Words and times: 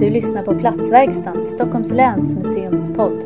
Du 0.00 0.10
lyssnar 0.10 0.42
på 0.42 0.58
Platsverkstan, 0.58 1.44
Stockholms 1.44 1.92
läns 1.92 2.34
museumspodd. 2.34 3.22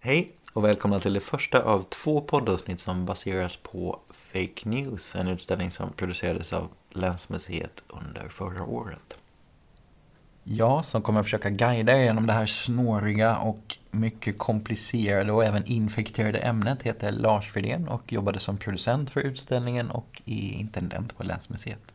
Hej 0.00 0.36
och 0.52 0.64
välkomna 0.64 0.98
till 1.00 1.14
det 1.14 1.20
första 1.20 1.62
av 1.62 1.82
två 1.82 2.20
poddavsnitt 2.20 2.80
som 2.80 3.06
baseras 3.06 3.56
på 3.56 4.00
Fake 4.10 4.68
News, 4.68 5.14
en 5.14 5.28
utställning 5.28 5.70
som 5.70 5.92
producerades 5.92 6.52
av 6.52 6.68
Länsmuseet 6.90 7.82
under 7.88 8.28
förra 8.28 8.64
året. 8.64 9.18
Jag 10.44 10.84
som 10.84 11.02
kommer 11.02 11.20
att 11.20 11.26
försöka 11.26 11.50
guida 11.50 11.92
er 11.98 12.04
genom 12.04 12.26
det 12.26 12.32
här 12.32 12.46
snåriga 12.46 13.36
och 13.36 13.78
mycket 13.90 14.38
komplicerade 14.38 15.32
och 15.32 15.44
även 15.44 15.66
infekterade 15.66 16.38
ämnet 16.38 16.82
heter 16.82 17.12
Lars 17.12 17.52
Fridén 17.52 17.88
och 17.88 18.12
jobbade 18.12 18.40
som 18.40 18.56
producent 18.56 19.10
för 19.10 19.20
utställningen 19.20 19.90
och 19.90 20.22
är 20.24 20.52
intendent 20.52 21.16
på 21.16 21.22
Länsmuseet. 21.22 21.92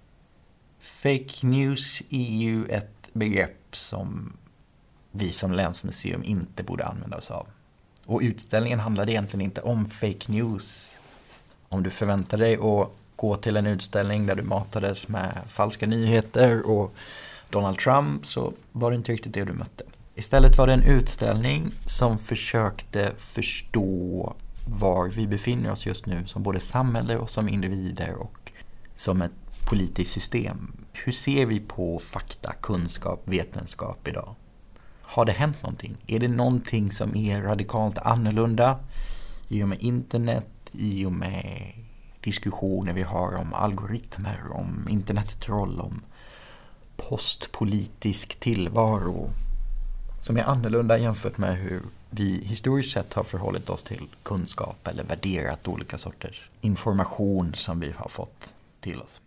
Fake 0.80 1.48
news 1.48 2.02
är 2.10 2.38
ju 2.38 2.66
ett 2.66 3.10
begrepp 3.14 3.76
som 3.76 4.38
vi 5.12 5.32
som 5.32 5.52
länsmuseum 5.52 6.24
inte 6.24 6.64
borde 6.64 6.86
använda 6.86 7.18
oss 7.18 7.32
av. 7.32 7.48
Och 8.06 8.22
utställningen 8.22 8.80
handlade 8.80 9.12
egentligen 9.12 9.46
inte 9.46 9.62
om 9.62 9.90
fake 9.90 10.32
news. 10.32 10.92
Om 11.70 11.84
du 11.84 11.90
förväntar 11.90 12.38
dig 12.38 12.54
att 12.56 12.92
gå 13.16 13.36
till 13.36 13.58
en 13.58 13.68
utställning 13.68 14.26
där 14.26 14.36
du 14.36 14.44
matades 14.44 15.08
med 15.08 15.38
falska 15.48 15.88
nyheter 15.88 16.66
och 16.70 16.94
Donald 17.50 17.80
Trump 17.80 18.26
så 18.26 18.54
var 18.72 18.92
det 18.92 18.98
inte 18.98 19.12
riktigt 19.12 19.34
det 19.34 19.46
du 19.46 19.54
mötte. 19.54 19.84
Istället 20.16 20.58
var 20.58 20.68
det 20.68 20.74
en 20.74 20.84
utställning 20.84 21.72
som 21.86 22.18
försökte 22.18 23.12
förstå 23.18 24.34
var 24.70 25.08
vi 25.08 25.28
befinner 25.28 25.72
oss 25.72 25.86
just 25.86 26.06
nu 26.06 26.28
som 26.28 26.44
både 26.44 26.60
samhälle 26.60 27.18
och 27.18 27.30
som 27.30 27.50
individer 27.50 28.16
och 28.16 28.52
som 28.96 29.22
ett 29.22 29.32
politiskt 29.70 30.12
system. 30.12 30.72
Hur 30.94 31.12
ser 31.12 31.46
vi 31.46 31.60
på 31.60 32.00
fakta, 32.00 32.54
kunskap, 32.62 33.22
vetenskap 33.26 34.08
idag? 34.08 34.36
Har 35.02 35.26
det 35.26 35.32
hänt 35.32 35.64
någonting? 35.64 35.98
Är 36.08 36.20
det 36.20 36.28
någonting 36.28 36.92
som 36.92 37.16
är 37.16 37.42
radikalt 37.42 37.98
annorlunda 37.98 38.80
i 39.48 39.64
och 39.64 39.70
med 39.70 39.82
internet, 39.82 40.50
i 40.72 41.06
och 41.06 41.12
med 41.12 41.74
diskussioner 42.22 42.94
vi 42.94 43.04
har 43.04 43.36
om 43.36 43.54
algoritmer, 43.54 44.40
om 44.52 44.88
internettroll, 44.90 45.80
om 45.80 46.02
postpolitisk 46.98 48.40
tillvaro 48.40 49.30
som 50.24 50.38
är 50.38 50.44
annorlunda 50.44 50.98
jämfört 50.98 51.38
med 51.38 51.58
hur 51.58 51.82
vi 52.10 52.44
historiskt 52.46 52.94
sett 52.94 53.14
har 53.14 53.24
förhållit 53.24 53.70
oss 53.70 53.84
till 53.84 54.08
kunskap 54.24 54.88
eller 54.88 55.04
värderat 55.04 55.68
olika 55.68 55.98
sorters 55.98 56.50
information 56.62 57.54
som 57.56 57.80
vi 57.80 57.92
har 57.98 58.10
fått 58.10 58.54
till 58.80 59.02
oss. 59.02 59.22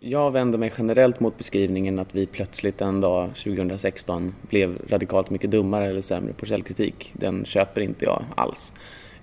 Jag 0.00 0.30
vänder 0.30 0.58
mig 0.58 0.72
generellt 0.78 1.20
mot 1.20 1.38
beskrivningen 1.38 1.98
att 1.98 2.14
vi 2.14 2.26
plötsligt 2.26 2.80
en 2.80 3.00
dag 3.00 3.28
2016 3.28 4.34
blev 4.48 4.78
radikalt 4.88 5.30
mycket 5.30 5.50
dummare 5.50 5.86
eller 5.86 6.00
sämre 6.00 6.32
på 6.32 6.46
källkritik. 6.46 7.12
Den 7.14 7.44
köper 7.44 7.80
inte 7.80 8.04
jag 8.04 8.24
alls. 8.34 8.72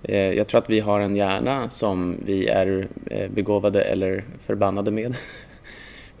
Eh, 0.02 0.16
jag 0.32 0.48
tror 0.48 0.58
att 0.58 0.70
vi 0.70 0.80
har 0.80 1.00
en 1.00 1.16
hjärna 1.16 1.70
som 1.70 2.16
vi 2.24 2.46
är 2.46 2.88
eh, 3.06 3.30
begåvade 3.30 3.82
eller 3.82 4.24
förbannade 4.40 4.90
med. 4.90 5.16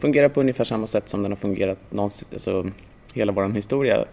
Fungerar 0.04 0.28
på 0.28 0.40
ungefär 0.40 0.64
samma 0.64 0.86
sätt 0.86 1.08
som 1.08 1.22
den 1.22 1.32
har 1.32 1.36
fungerat 1.36 1.78
alltså, 1.98 2.70
hela 3.14 3.32
vår 3.32 3.48
historia. 3.48 4.04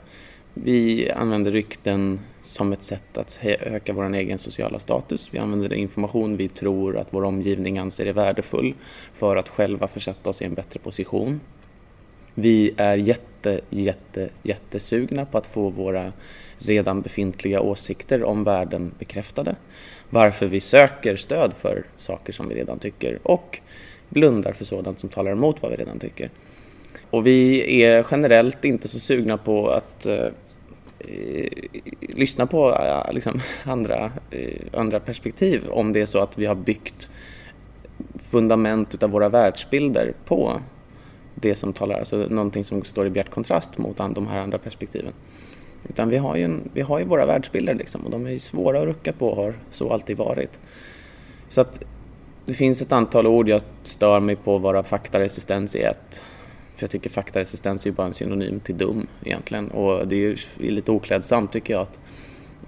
Vi 0.53 1.11
använder 1.11 1.51
rykten 1.51 2.19
som 2.41 2.73
ett 2.73 2.83
sätt 2.83 3.17
att 3.17 3.39
öka 3.43 3.93
vår 3.93 4.15
egen 4.15 4.39
sociala 4.39 4.79
status. 4.79 5.29
Vi 5.33 5.37
använder 5.37 5.73
information 5.73 6.37
vi 6.37 6.49
tror 6.49 6.97
att 6.97 7.07
vår 7.09 7.23
omgivning 7.23 7.77
anser 7.77 8.05
är 8.05 8.13
värdefull 8.13 8.73
för 9.13 9.35
att 9.35 9.49
själva 9.49 9.87
försätta 9.87 10.29
oss 10.29 10.41
i 10.41 10.45
en 10.45 10.53
bättre 10.53 10.79
position. 10.79 11.39
Vi 12.33 12.73
är 12.77 12.97
jätte, 12.97 13.61
jätte, 13.69 14.29
jättesugna 14.43 15.25
på 15.25 15.37
att 15.37 15.47
få 15.47 15.69
våra 15.69 16.11
redan 16.57 17.01
befintliga 17.01 17.61
åsikter 17.61 18.23
om 18.23 18.43
världen 18.43 18.91
bekräftade. 18.99 19.55
Varför 20.09 20.47
vi 20.47 20.59
söker 20.59 21.15
stöd 21.15 21.53
för 21.53 21.85
saker 21.95 22.33
som 22.33 22.49
vi 22.49 22.55
redan 22.55 22.79
tycker 22.79 23.19
och 23.23 23.61
blundar 24.11 24.53
för 24.53 24.65
sådant 24.65 24.99
som 24.99 25.09
talar 25.09 25.31
emot 25.31 25.61
vad 25.61 25.71
vi 25.71 25.77
redan 25.77 25.99
tycker. 25.99 26.29
Och 27.09 27.27
vi 27.27 27.81
är 27.83 28.05
generellt 28.11 28.65
inte 28.65 28.87
så 28.87 28.99
sugna 28.99 29.37
på 29.37 29.69
att 29.69 30.05
eh, 30.05 30.25
eh 30.99 31.47
lyssna 31.99 32.45
på 32.45 32.69
eh, 32.71 33.13
liksom, 33.13 33.39
andra, 33.63 34.11
eh, 34.31 34.61
andra 34.73 34.99
perspektiv 34.99 35.69
om 35.69 35.93
det 35.93 36.01
är 36.01 36.05
så 36.05 36.19
att 36.19 36.37
vi 36.37 36.45
har 36.45 36.55
byggt 36.55 37.11
fundament 38.31 38.93
utav 38.93 39.09
våra 39.09 39.29
världsbilder 39.29 40.13
på 40.25 40.61
det 41.35 41.55
som 41.55 41.73
talar, 41.73 41.99
alltså 41.99 42.17
någonting 42.17 42.63
som 42.63 42.83
står 42.83 43.07
i 43.07 43.09
bjärt 43.09 43.29
kontrast 43.29 43.77
mot 43.77 43.97
de 43.97 44.27
här 44.27 44.39
andra 44.39 44.57
perspektiven. 44.57 45.13
Utan 45.89 46.09
vi 46.09 46.17
har 46.17 46.35
ju, 46.35 46.43
en, 46.43 46.69
vi 46.73 46.81
har 46.81 46.99
ju 46.99 47.05
våra 47.05 47.25
världsbilder 47.25 47.73
liksom 47.73 48.05
och 48.05 48.11
de 48.11 48.27
är 48.27 48.37
svåra 48.37 48.79
att 48.79 48.85
rucka 48.85 49.13
på 49.13 49.27
och 49.27 49.35
har 49.35 49.53
så 49.71 49.89
alltid 49.93 50.17
varit. 50.17 50.59
Så 51.47 51.61
att 51.61 51.83
det 52.45 52.53
finns 52.53 52.81
ett 52.81 52.91
antal 52.91 53.27
ord 53.27 53.49
jag 53.49 53.61
stör 53.83 54.19
mig 54.19 54.35
på 54.35 54.57
vara 54.57 54.83
faktaresistens 54.83 55.75
i 55.75 55.81
ett. 55.81 56.23
För 56.75 56.83
jag 56.83 56.89
tycker 56.89 57.09
faktaresistens 57.09 57.85
är 57.85 57.89
ju 57.89 57.95
bara 57.95 58.07
en 58.07 58.13
synonym 58.13 58.59
till 58.59 58.77
dum 58.77 59.07
egentligen 59.23 59.71
och 59.71 60.07
det 60.07 60.15
är 60.15 60.19
ju 60.19 60.35
lite 60.57 60.91
oklädsamt 60.91 61.51
tycker 61.51 61.73
jag 61.73 61.81
att 61.81 61.99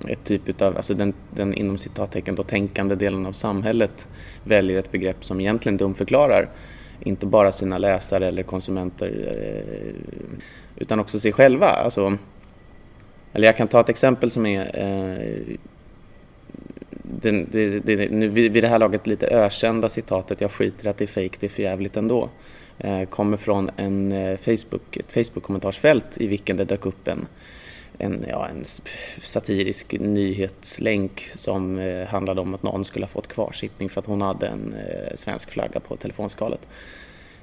ett 0.07 0.23
typ 0.23 0.50
utav, 0.50 0.78
alltså 0.78 0.94
den, 0.94 1.13
den 1.35 1.53
inom 1.53 1.78
citattecken 1.78 2.35
då 2.35 2.44
tänkande 2.44 2.95
delen 2.95 3.25
av 3.25 3.31
samhället 3.31 4.09
väljer 4.44 4.79
ett 4.79 4.91
begrepp 4.91 5.25
som 5.25 5.39
egentligen 5.39 5.78
dumförklarar 5.78 6.50
inte 7.00 7.25
bara 7.25 7.51
sina 7.51 7.78
läsare 7.78 8.28
eller 8.28 8.44
konsumenter 8.44 9.35
eh, 9.38 9.94
utan 10.75 11.00
också 11.00 11.19
sig 11.19 11.31
själva. 11.31 11.67
Alltså, 11.67 12.17
eller 13.34 13.47
jag 13.47 13.57
kan 13.57 13.67
ta 13.67 13.79
ett 13.79 13.90
exempel 13.90 14.31
som 14.31 14.45
är 14.45 14.72
eh, 14.73 15.55
det, 17.03 17.31
det, 17.31 17.80
det, 17.80 18.12
nu, 18.12 18.28
vid 18.28 18.53
det 18.53 18.68
här 18.68 18.80
laget 18.80 19.08
lite 19.08 19.28
ökända 19.28 19.90
citatet 19.90 20.41
“Jag 20.41 20.52
skiter 20.52 20.90
att 20.90 20.97
det 20.97 21.06
är 21.06 21.08
fejk, 21.08 21.40
det 21.40 21.47
är 21.47 21.50
för 21.50 21.64
jävligt 21.64 21.97
ändå” 21.97 22.30
eh, 22.78 23.03
kommer 23.03 23.38
från 23.38 23.72
en 23.78 24.12
eh, 24.12 24.38
Facebook, 24.38 24.97
ett 24.97 25.12
Facebook-kommentarsfält 25.12 26.22
i 26.22 26.28
vilken 26.28 26.58
det 26.58 26.66
dök 26.66 26.86
upp 26.86 27.08
en, 27.08 27.28
en, 27.97 28.25
ja, 28.30 28.47
en 28.47 28.64
satirisk 29.22 29.96
nyhetslänk 30.00 31.19
som 31.36 31.80
eh, 31.80 32.08
handlade 32.08 32.41
om 32.41 32.53
att 32.53 32.64
någon 32.64 32.86
skulle 32.86 33.06
ha 33.06 33.09
fått 33.09 33.28
kvarsittning 33.28 33.90
för 33.90 34.00
att 34.00 34.06
hon 34.06 34.22
hade 34.22 34.47
en 34.47 34.74
eh, 34.74 35.16
svensk 35.16 35.52
flagga 35.52 35.80
på 35.80 35.96
telefonskalet. 35.96 36.68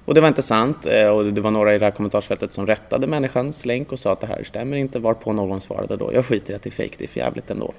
Och 0.04 0.14
det 0.14 0.20
var 0.20 0.28
inte 0.28 0.42
sant 0.42 0.86
eh, 0.86 1.08
och 1.08 1.24
det 1.24 1.40
var 1.40 1.50
några 1.50 1.74
i 1.74 1.78
det 1.78 1.84
här 1.84 1.92
kommentarsfältet 1.92 2.52
som 2.52 2.66
rättade 2.66 3.06
människans 3.06 3.66
länk 3.66 3.92
och 3.92 3.98
sa 3.98 4.12
att 4.12 4.20
det 4.20 4.26
här 4.26 4.44
stämmer 4.44 4.76
inte 4.76 4.98
varpå 4.98 5.32
någon 5.32 5.60
svarade 5.60 5.96
då 5.96 6.10
“Jag 6.14 6.24
skiter 6.24 6.52
i 6.52 6.56
att 6.56 6.62
det 6.62 6.68
är 6.68 6.72
fejk, 6.72 6.98
det 6.98 7.04
är 7.04 7.08
för 7.08 7.20
jävligt 7.20 7.50
ändå” 7.50 7.74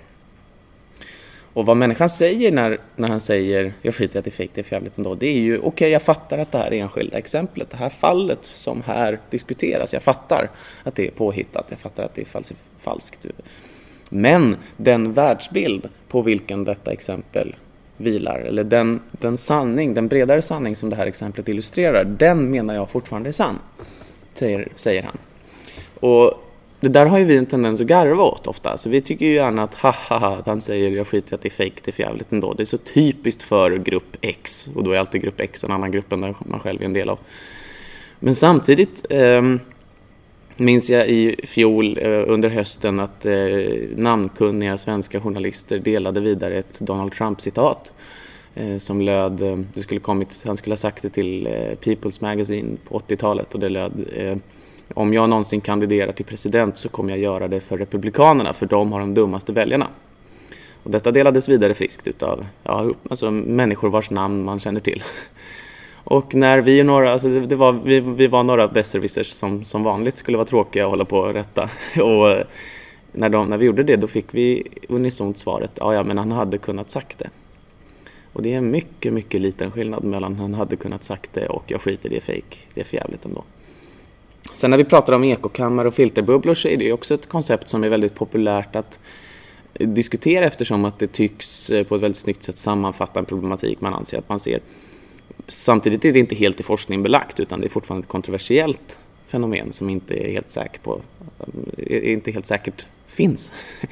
Och 1.53 1.65
vad 1.65 1.77
människan 1.77 2.09
säger 2.09 2.51
när, 2.51 2.79
när 2.95 3.07
han 3.07 3.19
säger 3.19 3.73
jag 3.81 3.95
skiter 3.95 4.15
i 4.15 4.19
att 4.19 4.25
det 4.25 4.29
är 4.29 4.31
fejk, 4.31 4.51
det 4.53 4.71
är 4.71 4.73
jävligt 4.73 4.97
ändå, 4.97 5.15
det 5.15 5.27
är 5.27 5.39
ju 5.39 5.57
okej, 5.57 5.67
okay, 5.67 5.89
jag 5.89 6.01
fattar 6.01 6.37
att 6.37 6.51
det 6.51 6.57
här 6.57 6.71
enskilda 6.73 7.17
exemplet, 7.17 7.69
det 7.69 7.77
här 7.77 7.89
fallet 7.89 8.39
som 8.43 8.81
här 8.81 9.19
diskuteras, 9.29 9.93
jag 9.93 10.03
fattar 10.03 10.49
att 10.83 10.95
det 10.95 11.07
är 11.07 11.11
påhittat, 11.11 11.65
jag 11.69 11.79
fattar 11.79 12.03
att 12.03 12.15
det 12.15 12.21
är 12.21 12.43
falskt. 12.79 13.25
Men 14.09 14.55
den 14.77 15.13
världsbild 15.13 15.89
på 16.07 16.21
vilken 16.21 16.63
detta 16.63 16.91
exempel 16.91 17.55
vilar, 17.97 18.39
eller 18.39 18.63
den, 18.63 19.01
den 19.11 19.37
sanning, 19.37 19.93
den 19.93 20.07
bredare 20.07 20.41
sanning 20.41 20.75
som 20.75 20.89
det 20.89 20.95
här 20.95 21.07
exemplet 21.07 21.49
illustrerar, 21.49 22.03
den 22.03 22.51
menar 22.51 22.73
jag 22.73 22.89
fortfarande 22.89 23.29
är 23.29 23.33
sann, 23.33 23.59
säger, 24.33 24.67
säger 24.75 25.03
han. 25.03 25.17
Och 25.99 26.33
det 26.81 26.89
där 26.89 27.05
har 27.05 27.17
ju 27.17 27.25
vi 27.25 27.37
en 27.37 27.45
tendens 27.45 27.81
att 27.81 27.87
garva 27.87 28.23
åt 28.23 28.47
ofta. 28.47 28.77
Så 28.77 28.89
vi 28.89 29.01
tycker 29.01 29.25
ju 29.25 29.33
gärna 29.33 29.63
att 29.63 29.75
haha, 29.75 30.37
att 30.37 30.45
han 30.45 30.61
säger 30.61 30.91
jag 30.91 31.07
skiter 31.07 31.33
i 31.33 31.35
att 31.35 31.41
det 31.41 31.47
är 31.47 31.51
fejk, 31.51 31.83
det 31.83 31.91
är 31.91 31.93
förjävligt 31.93 32.31
ändå. 32.31 32.53
Det 32.53 32.63
är 32.63 32.65
så 32.65 32.77
typiskt 32.77 33.43
för 33.43 33.77
grupp 33.77 34.17
X 34.21 34.69
och 34.75 34.83
då 34.83 34.91
är 34.91 34.99
alltid 34.99 35.21
grupp 35.21 35.39
X 35.39 35.63
en 35.63 35.71
annan 35.71 35.91
grupp 35.91 36.11
än 36.11 36.21
den 36.21 36.35
man 36.39 36.59
själv 36.59 36.81
är 36.81 36.85
en 36.85 36.93
del 36.93 37.09
av. 37.09 37.19
Men 38.19 38.35
samtidigt 38.35 39.05
eh, 39.09 39.41
minns 40.57 40.89
jag 40.89 41.09
i 41.09 41.35
fjol 41.43 41.97
eh, 42.01 42.23
under 42.27 42.49
hösten 42.49 42.99
att 42.99 43.25
eh, 43.25 43.33
namnkunniga 43.95 44.77
svenska 44.77 45.21
journalister 45.21 45.79
delade 45.79 46.19
vidare 46.19 46.55
ett 46.55 46.79
Donald 46.79 47.13
Trump-citat 47.13 47.93
eh, 48.55 48.77
som 48.77 49.01
löd, 49.01 49.41
eh, 49.41 49.57
det 49.73 49.81
skulle 49.81 49.99
kommit, 49.99 50.43
han 50.47 50.57
skulle 50.57 50.73
ha 50.73 50.77
sagt 50.77 51.01
det 51.01 51.09
till 51.09 51.47
eh, 51.47 51.51
People's 51.81 52.21
Magazine 52.21 52.77
på 52.87 52.99
80-talet 52.99 53.53
och 53.53 53.59
det 53.59 53.69
löd 53.69 54.05
om 54.95 55.13
jag 55.13 55.29
någonsin 55.29 55.61
kandiderar 55.61 56.11
till 56.11 56.25
president 56.25 56.77
så 56.77 56.89
kommer 56.89 57.09
jag 57.09 57.19
göra 57.19 57.47
det 57.47 57.59
för 57.59 57.77
Republikanerna, 57.77 58.53
för 58.53 58.65
de 58.65 58.91
har 58.91 58.99
de 58.99 59.13
dummaste 59.13 59.53
väljarna. 59.53 59.87
Och 60.83 60.91
detta 60.91 61.11
delades 61.11 61.49
vidare 61.49 61.73
friskt 61.73 62.07
utav 62.07 62.45
ja, 62.63 62.91
alltså 63.09 63.31
människor 63.31 63.89
vars 63.89 64.09
namn 64.09 64.43
man 64.43 64.59
känner 64.59 64.79
till. 64.79 65.03
Och 66.03 66.35
när 66.35 66.61
vi 66.61 66.83
några, 66.83 67.11
alltså 67.11 67.29
det, 67.29 67.55
var, 67.55 67.73
vi, 67.73 67.99
vi 67.99 68.27
var 68.27 68.43
några 68.43 68.67
besserwissers 68.67 69.27
som 69.27 69.65
som 69.65 69.83
vanligt 69.83 70.17
skulle 70.17 70.37
vara 70.37 70.47
tråkiga 70.47 70.85
och 70.85 70.89
hålla 70.89 71.05
på 71.05 71.17
och 71.17 71.33
rätta. 71.33 71.69
Och 72.01 72.29
eh, 72.29 72.45
när, 73.11 73.29
de, 73.29 73.49
när 73.49 73.57
vi 73.57 73.65
gjorde 73.65 73.83
det 73.83 73.95
då 73.95 74.07
fick 74.07 74.33
vi 74.33 74.63
unisont 74.89 75.37
svaret, 75.37 75.71
ja 75.75 75.93
ja 75.93 76.03
men 76.03 76.17
han 76.17 76.31
hade 76.31 76.57
kunnat 76.57 76.89
sagt 76.89 77.19
det. 77.19 77.29
Och 78.33 78.41
det 78.41 78.53
är 78.53 78.57
en 78.57 78.71
mycket, 78.71 79.13
mycket 79.13 79.41
liten 79.41 79.71
skillnad 79.71 80.03
mellan 80.03 80.35
han 80.35 80.53
hade 80.53 80.75
kunnat 80.75 81.03
sagt 81.03 81.33
det 81.33 81.47
och 81.47 81.63
jag 81.67 81.81
skiter 81.81 82.11
i 82.11 82.15
det 82.15 82.21
fejk, 82.21 82.67
Det 82.73 82.81
är 82.81 82.85
för 82.85 82.97
jävligt 82.97 83.25
ändå. 83.25 83.43
Sen 84.53 84.71
när 84.71 84.77
vi 84.77 84.83
pratar 84.83 85.13
om 85.13 85.23
ekokammare 85.23 85.87
och 85.87 85.93
filterbubblor 85.93 86.53
så 86.53 86.67
är 86.67 86.77
det 86.77 86.93
också 86.93 87.13
ett 87.13 87.29
koncept 87.29 87.69
som 87.69 87.83
är 87.83 87.89
väldigt 87.89 88.15
populärt 88.15 88.75
att 88.75 88.99
diskutera 89.73 90.45
eftersom 90.45 90.85
att 90.85 90.99
det 90.99 91.07
tycks 91.07 91.69
eh, 91.69 91.83
på 91.83 91.95
ett 91.95 92.01
väldigt 92.01 92.17
snyggt 92.17 92.43
sätt 92.43 92.57
sammanfatta 92.57 93.19
en 93.19 93.25
problematik 93.25 93.81
man 93.81 93.93
anser 93.93 94.17
att 94.17 94.29
man 94.29 94.39
ser. 94.39 94.59
Samtidigt 95.47 96.05
är 96.05 96.11
det 96.11 96.19
inte 96.19 96.35
helt 96.35 96.59
i 96.59 96.63
forskning 96.63 97.03
belagt 97.03 97.39
utan 97.39 97.59
det 97.59 97.67
är 97.67 97.69
fortfarande 97.69 98.05
ett 98.05 98.09
kontroversiellt 98.09 98.99
fenomen 99.27 99.73
som 99.73 99.89
inte 99.89 100.13
är 100.13 100.31
helt 100.31 100.49
säker 100.49 100.79
på, 100.79 101.01
eh, 101.77 102.11
inte 102.11 102.31
helt 102.31 102.45
säkert 102.45 102.87
finns. 103.07 103.53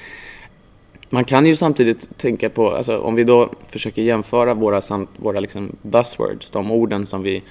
Man 1.11 1.23
kan 1.23 1.45
ju 1.45 1.55
samtidigt 1.55 2.17
tänka 2.17 2.49
på, 2.49 2.71
alltså, 2.71 2.97
om 2.97 3.15
vi 3.15 3.23
då 3.23 3.49
försöker 3.67 4.01
jämföra 4.01 4.53
våra, 4.53 4.81
våra 5.17 5.39
liksom 5.39 5.75
buzzwords, 5.81 6.49
de 6.49 6.71
orden 6.71 7.05
som 7.05 7.23
vi 7.23 7.43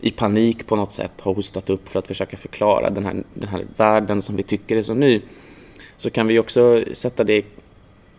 i 0.00 0.10
panik 0.10 0.66
på 0.66 0.76
något 0.76 0.92
sätt 0.92 1.20
har 1.20 1.34
hostat 1.34 1.70
upp 1.70 1.88
för 1.88 1.98
att 1.98 2.06
försöka 2.06 2.36
förklara 2.36 2.90
den 2.90 3.04
här, 3.04 3.22
den 3.34 3.48
här 3.48 3.66
världen 3.76 4.22
som 4.22 4.36
vi 4.36 4.42
tycker 4.42 4.76
är 4.76 4.82
så 4.82 4.94
ny, 4.94 5.22
så 5.96 6.10
kan 6.10 6.26
vi 6.26 6.38
också 6.38 6.84
sätta 6.92 7.24
det 7.24 7.44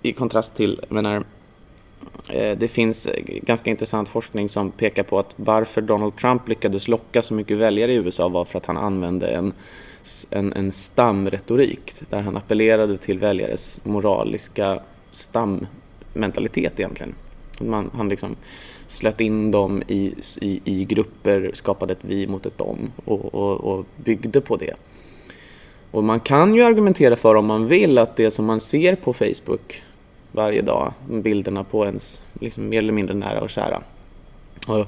i 0.01 0.13
kontrast 0.13 0.55
till, 0.55 0.79
jag 0.81 0.91
menar, 0.91 1.23
eh, 2.29 2.57
det 2.57 2.67
finns 2.67 3.05
eh, 3.05 3.23
ganska 3.25 3.69
intressant 3.69 4.09
forskning 4.09 4.49
som 4.49 4.71
pekar 4.71 5.03
på 5.03 5.19
att 5.19 5.33
varför 5.35 5.81
Donald 5.81 6.15
Trump 6.15 6.47
lyckades 6.47 6.87
locka 6.87 7.21
så 7.21 7.33
mycket 7.33 7.57
väljare 7.57 7.93
i 7.93 7.95
USA 7.95 8.29
var 8.29 8.45
för 8.45 8.57
att 8.57 8.65
han 8.65 8.77
använde 8.77 9.27
en, 9.27 9.53
en, 10.29 10.53
en 10.53 10.71
stamretorik 10.71 11.93
där 12.09 12.21
han 12.21 12.37
appellerade 12.37 12.97
till 12.97 13.19
väljares 13.19 13.85
moraliska 13.85 14.79
stammentalitet 15.11 16.79
egentligen. 16.79 17.15
Man, 17.59 17.89
han 17.93 18.09
liksom 18.09 18.35
slöt 18.91 19.21
in 19.21 19.51
dem 19.51 19.83
i, 19.88 20.13
i, 20.41 20.61
i 20.65 20.85
grupper, 20.85 21.51
skapade 21.53 21.93
ett 21.93 21.99
vi 22.01 22.27
mot 22.27 22.45
ett 22.45 22.57
dem 22.57 22.91
och, 23.05 23.35
och, 23.35 23.61
och 23.61 23.85
byggde 23.95 24.41
på 24.41 24.55
det. 24.55 24.73
Och 25.91 26.03
man 26.03 26.19
kan 26.19 26.55
ju 26.55 26.63
argumentera 26.63 27.15
för 27.15 27.35
om 27.35 27.45
man 27.45 27.67
vill 27.67 27.97
att 27.97 28.15
det 28.15 28.31
som 28.31 28.45
man 28.45 28.59
ser 28.59 28.95
på 28.95 29.13
Facebook 29.13 29.83
varje 30.31 30.61
dag, 30.61 30.93
bilderna 31.09 31.63
på 31.63 31.85
ens 31.85 32.25
liksom 32.39 32.69
mer 32.69 32.77
eller 32.77 32.93
mindre 32.93 33.15
nära 33.15 33.41
och 33.41 33.49
kära. 33.49 33.81
Och 34.67 34.85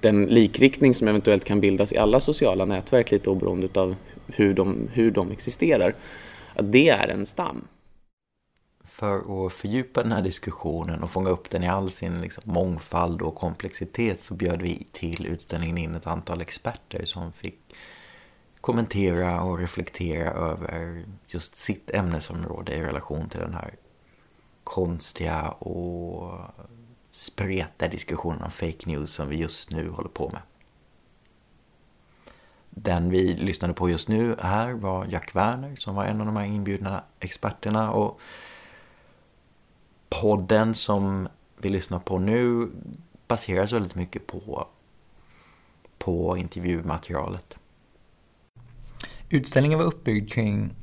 den 0.00 0.26
likriktning 0.26 0.94
som 0.94 1.08
eventuellt 1.08 1.44
kan 1.44 1.60
bildas 1.60 1.92
i 1.92 1.98
alla 1.98 2.20
sociala 2.20 2.64
nätverk 2.64 3.10
lite 3.10 3.30
oberoende 3.30 3.68
av 3.80 3.96
hur 4.26 4.54
de, 4.54 4.88
hur 4.92 5.10
de 5.10 5.30
existerar, 5.30 5.94
att 6.54 6.72
det 6.72 6.88
är 6.88 7.08
en 7.08 7.26
stam. 7.26 7.64
För 8.96 9.46
att 9.46 9.52
fördjupa 9.52 10.02
den 10.02 10.12
här 10.12 10.22
diskussionen 10.22 11.02
och 11.02 11.10
fånga 11.10 11.30
upp 11.30 11.50
den 11.50 11.62
i 11.62 11.68
all 11.68 11.90
sin 11.90 12.20
liksom 12.20 12.42
mångfald 12.46 13.22
och 13.22 13.34
komplexitet 13.34 14.22
så 14.22 14.34
bjöd 14.34 14.62
vi 14.62 14.86
till 14.92 15.26
utställningen 15.26 15.78
in 15.78 15.94
ett 15.94 16.06
antal 16.06 16.40
experter 16.40 17.04
som 17.04 17.32
fick 17.32 17.74
kommentera 18.60 19.42
och 19.42 19.58
reflektera 19.58 20.30
över 20.30 21.04
just 21.26 21.56
sitt 21.56 21.90
ämnesområde 21.90 22.74
i 22.74 22.82
relation 22.82 23.28
till 23.28 23.40
den 23.40 23.54
här 23.54 23.74
konstiga 24.64 25.48
och 25.48 26.40
spretiga 27.10 27.88
diskussionen 27.88 28.42
om 28.42 28.50
fake 28.50 28.86
news 28.86 29.10
som 29.10 29.28
vi 29.28 29.36
just 29.36 29.70
nu 29.70 29.90
håller 29.90 30.08
på 30.08 30.30
med. 30.32 30.42
Den 32.70 33.10
vi 33.10 33.34
lyssnade 33.34 33.74
på 33.74 33.90
just 33.90 34.08
nu 34.08 34.36
här 34.40 34.72
var 34.72 35.06
Jack 35.06 35.34
Werner 35.34 35.76
som 35.76 35.94
var 35.94 36.04
en 36.04 36.20
av 36.20 36.26
de 36.26 36.36
här 36.36 36.44
inbjudna 36.44 37.04
experterna 37.20 37.92
och 37.92 38.20
podden 40.20 40.74
som 40.74 41.28
vi 41.58 41.68
lyssnar 41.68 41.98
på 41.98 42.18
nu 42.18 42.70
baseras 43.28 43.72
väldigt 43.72 43.94
mycket 43.94 44.26
på, 44.26 44.66
på 45.98 46.36
intervjumaterialet. 46.36 47.56
Utställningen 49.28 49.78
var 49.78 49.86
uppbyggd 49.86 50.32
kring 50.32 50.74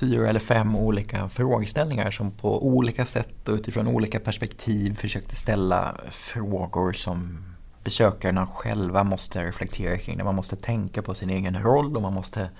fyra 0.00 0.28
eller 0.28 0.40
fem 0.40 0.76
olika 0.76 1.28
frågeställningar 1.28 2.10
som 2.10 2.30
på 2.30 2.66
olika 2.66 3.06
sätt 3.06 3.48
och 3.48 3.54
utifrån 3.54 3.86
olika 3.86 4.20
perspektiv 4.20 4.96
försökte 4.96 5.36
ställa 5.36 5.96
frågor 6.10 6.92
som 6.92 7.44
besökarna 7.84 8.46
själva 8.46 9.04
måste 9.04 9.44
reflektera 9.46 9.98
kring. 9.98 10.24
Man 10.24 10.34
måste 10.34 10.56
tänka 10.56 11.02
på 11.02 11.14
sin 11.14 11.30
egen 11.30 11.62
roll 11.62 11.96
och 11.96 12.02
man 12.02 12.12
måste 12.12 12.50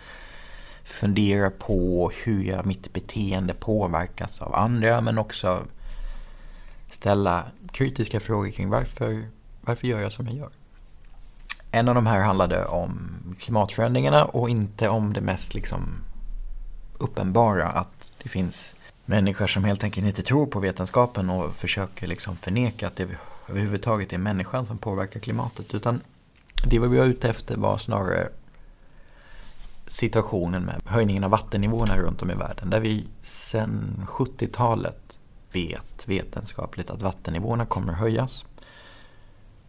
fundera 0.84 1.50
på 1.50 2.11
hur 2.25 2.44
jag, 2.44 2.67
mitt 2.67 2.93
beteende 2.93 3.55
påverkas 3.55 4.43
av 4.43 4.55
andra 4.55 5.00
men 5.00 5.19
också 5.19 5.62
ställa 6.90 7.44
kritiska 7.73 8.20
frågor 8.20 8.50
kring 8.50 8.69
varför, 8.69 9.26
varför 9.61 9.87
gör 9.87 10.00
jag 10.00 10.12
som 10.12 10.26
jag 10.26 10.37
gör. 10.37 10.50
En 11.70 11.88
av 11.88 11.94
de 11.94 12.06
här 12.06 12.20
handlade 12.20 12.67
om 12.67 13.19
klimatförändringarna 13.38 14.25
och 14.25 14.50
inte 14.50 14.88
om 14.88 15.12
det 15.12 15.20
mest 15.20 15.55
liksom 15.55 15.94
uppenbara 16.99 17.69
att 17.69 18.12
det 18.23 18.28
finns 18.28 18.75
människor 19.05 19.46
som 19.46 19.64
helt 19.64 19.85
enkelt 19.85 20.06
inte 20.06 20.23
tror 20.23 20.46
på 20.46 20.61
vetenskapen 20.61 21.31
och 21.31 21.55
försöker 21.55 22.06
liksom 22.06 22.37
förneka 22.37 22.87
att 22.87 22.96
det 22.96 23.08
överhuvudtaget 23.49 24.12
är 24.12 24.19
människan 24.19 24.67
som 24.67 24.78
påverkar 24.78 25.20
klimatet. 25.20 25.75
Utan 25.75 26.00
det 26.67 26.78
vi 26.78 26.99
var 26.99 27.05
ute 27.05 27.28
efter 27.28 27.56
var 27.56 27.78
snarare 27.78 28.28
situationen 29.93 30.62
med 30.62 30.83
höjningen 30.85 31.25
av 31.25 31.31
vattennivåerna 31.31 31.97
runt 31.97 32.23
om 32.23 32.31
i 32.31 32.35
världen. 32.35 32.71
Där 32.71 32.81
vi 32.81 33.06
sedan 33.23 34.06
70-talet 34.09 35.19
vet 35.53 36.09
vetenskapligt 36.09 36.91
att 36.91 37.03
vattennivåerna 37.03 37.67
kommer 37.67 37.93
att 37.93 37.99
höjas. 37.99 38.44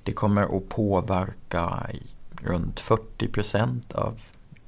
Det 0.04 0.12
kommer 0.12 0.58
att 0.58 0.70
påverka 0.70 1.90
runt 2.42 2.80
40 2.80 3.28
procent 3.28 3.92
av 3.92 4.22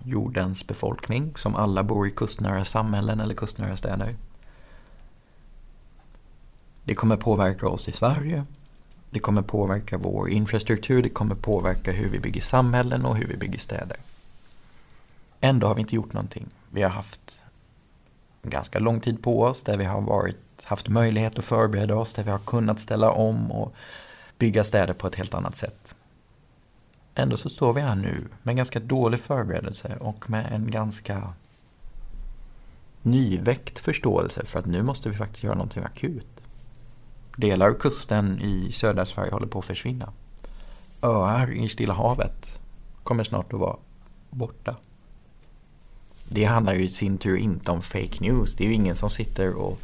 jordens 0.03 0.67
befolkning 0.67 1.33
som 1.35 1.55
alla 1.55 1.83
bor 1.83 2.07
i 2.07 2.11
kustnära 2.11 2.65
samhällen 2.65 3.19
eller 3.19 3.35
kustnära 3.35 3.77
städer. 3.77 4.15
Det 6.83 6.95
kommer 6.95 7.17
påverka 7.17 7.67
oss 7.67 7.89
i 7.89 7.91
Sverige. 7.91 8.45
Det 9.09 9.19
kommer 9.19 9.41
påverka 9.41 9.97
vår 9.97 10.29
infrastruktur, 10.29 11.03
det 11.03 11.09
kommer 11.09 11.35
påverka 11.35 11.91
hur 11.91 12.09
vi 12.09 12.19
bygger 12.19 12.41
samhällen 12.41 13.05
och 13.05 13.15
hur 13.15 13.27
vi 13.27 13.37
bygger 13.37 13.59
städer. 13.59 13.97
Ändå 15.41 15.67
har 15.67 15.75
vi 15.75 15.81
inte 15.81 15.95
gjort 15.95 16.13
någonting. 16.13 16.47
Vi 16.71 16.81
har 16.81 16.89
haft 16.89 17.41
en 18.41 18.49
ganska 18.49 18.79
lång 18.79 18.99
tid 18.99 19.23
på 19.23 19.41
oss 19.43 19.63
där 19.63 19.77
vi 19.77 19.85
har 19.85 20.01
varit, 20.01 20.37
haft 20.63 20.89
möjlighet 20.89 21.39
att 21.39 21.45
förbereda 21.45 21.95
oss, 21.95 22.13
där 22.13 22.23
vi 22.23 22.31
har 22.31 22.39
kunnat 22.39 22.79
ställa 22.79 23.11
om 23.11 23.51
och 23.51 23.73
bygga 24.37 24.63
städer 24.63 24.93
på 24.93 25.07
ett 25.07 25.15
helt 25.15 25.33
annat 25.33 25.57
sätt. 25.57 25.95
Ändå 27.15 27.37
så 27.37 27.49
står 27.49 27.73
vi 27.73 27.81
här 27.81 27.95
nu 27.95 28.27
med 28.43 28.51
en 28.51 28.55
ganska 28.55 28.79
dålig 28.79 29.19
förberedelse 29.19 29.97
och 29.99 30.29
med 30.29 30.51
en 30.51 30.71
ganska 30.71 31.33
nyväckt 33.01 33.79
förståelse 33.79 34.45
för 34.45 34.59
att 34.59 34.65
nu 34.65 34.83
måste 34.83 35.09
vi 35.09 35.15
faktiskt 35.15 35.43
göra 35.43 35.55
någonting 35.55 35.83
akut. 35.83 36.27
Delar 37.37 37.69
av 37.69 37.73
kusten 37.73 38.39
i 38.41 38.71
södra 38.71 39.05
Sverige 39.05 39.31
håller 39.31 39.47
på 39.47 39.59
att 39.59 39.65
försvinna. 39.65 40.13
Öar 41.01 41.51
i 41.51 41.69
Stilla 41.69 41.93
havet 41.93 42.59
kommer 43.03 43.23
snart 43.23 43.53
att 43.53 43.59
vara 43.59 43.77
borta. 44.29 44.75
Det 46.29 46.45
handlar 46.45 46.73
ju 46.73 46.83
i 46.85 46.89
sin 46.89 47.17
tur 47.17 47.37
inte 47.37 47.71
om 47.71 47.81
fake 47.81 48.17
news. 48.19 48.53
Det 48.55 48.63
är 48.63 48.67
ju 48.67 48.73
ingen 48.73 48.95
som 48.95 49.09
sitter 49.09 49.53
och 49.53 49.79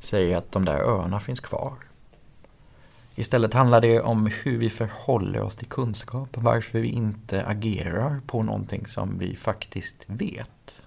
säger 0.00 0.36
att 0.36 0.52
de 0.52 0.64
där 0.64 0.76
öarna 0.76 1.20
finns 1.20 1.40
kvar. 1.40 1.74
Istället 3.14 3.54
handlar 3.54 3.80
det 3.80 4.00
om 4.00 4.26
hur 4.42 4.58
vi 4.58 4.70
förhåller 4.70 5.40
oss 5.40 5.56
till 5.56 5.68
kunskap. 5.68 6.28
Varför 6.32 6.78
vi 6.80 6.88
inte 6.88 7.46
agerar 7.46 8.20
på 8.26 8.42
någonting 8.42 8.86
som 8.86 9.18
vi 9.18 9.36
faktiskt 9.36 9.96
vet. 10.06 10.82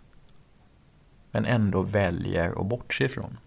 Men 1.32 1.46
ändå 1.46 1.82
väljer 1.82 2.62
att 2.62 2.66
bortse 2.66 3.06
ifrån. 3.06 3.38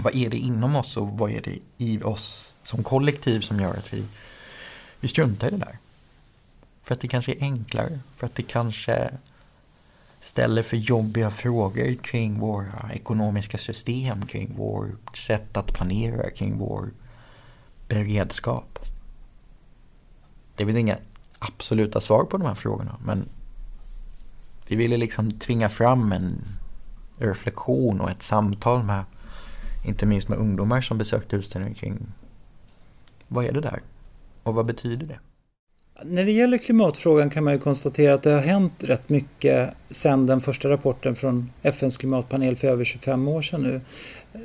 Vad 0.00 0.14
är 0.14 0.30
det 0.30 0.36
inom 0.36 0.76
oss 0.76 0.96
och 0.96 1.08
vad 1.08 1.30
är 1.30 1.40
det 1.40 1.58
i 1.78 2.02
oss 2.02 2.54
som 2.62 2.84
kollektiv 2.84 3.40
som 3.40 3.60
gör 3.60 3.74
att 3.74 3.92
vi, 3.92 4.04
vi 5.00 5.08
struntar 5.08 5.48
i 5.48 5.50
det 5.50 5.56
där? 5.56 5.78
För 6.82 6.94
att 6.94 7.00
det 7.00 7.08
kanske 7.08 7.32
är 7.32 7.40
enklare. 7.40 8.00
För 8.16 8.26
att 8.26 8.34
det 8.34 8.42
kanske 8.42 9.10
ställer 10.20 10.62
för 10.62 10.76
jobbiga 10.76 11.30
frågor 11.30 11.94
kring 11.94 12.38
våra 12.38 12.92
ekonomiska 12.92 13.58
system, 13.58 14.26
kring 14.26 14.56
vårt 14.56 15.16
sätt 15.16 15.56
att 15.56 15.72
planera, 15.72 16.30
kring 16.30 16.58
vår 16.58 16.90
beredskap. 17.88 18.78
Det 20.56 20.66
finns 20.66 20.78
inga 20.78 20.98
absoluta 21.38 22.00
svar 22.00 22.24
på 22.24 22.36
de 22.36 22.46
här 22.46 22.54
frågorna 22.54 22.96
men 23.04 23.28
vi 24.66 24.76
ville 24.76 24.96
liksom 24.96 25.32
tvinga 25.32 25.68
fram 25.68 26.12
en 26.12 26.44
reflektion 27.18 28.00
och 28.00 28.10
ett 28.10 28.22
samtal 28.22 28.82
med 28.82 29.04
inte 29.84 30.06
minst 30.06 30.28
med 30.28 30.38
ungdomar 30.38 30.80
som 30.80 30.98
besökte 30.98 31.36
utställningen 31.36 31.74
kring 31.74 32.06
vad 33.28 33.44
är 33.44 33.52
det 33.52 33.60
där 33.60 33.82
och 34.42 34.54
vad 34.54 34.66
betyder 34.66 35.06
det? 35.06 35.18
När 36.02 36.24
det 36.24 36.32
gäller 36.32 36.58
klimatfrågan 36.58 37.30
kan 37.30 37.44
man 37.44 37.52
ju 37.52 37.58
konstatera 37.58 38.14
att 38.14 38.22
det 38.22 38.30
har 38.30 38.40
hänt 38.40 38.72
rätt 38.78 39.08
mycket 39.08 39.70
sedan 39.90 40.26
den 40.26 40.40
första 40.40 40.68
rapporten 40.68 41.14
från 41.14 41.50
FNs 41.62 41.96
klimatpanel 41.96 42.56
för 42.56 42.68
över 42.68 42.84
25 42.84 43.28
år 43.28 43.42
sedan 43.42 43.62
nu. 43.62 43.80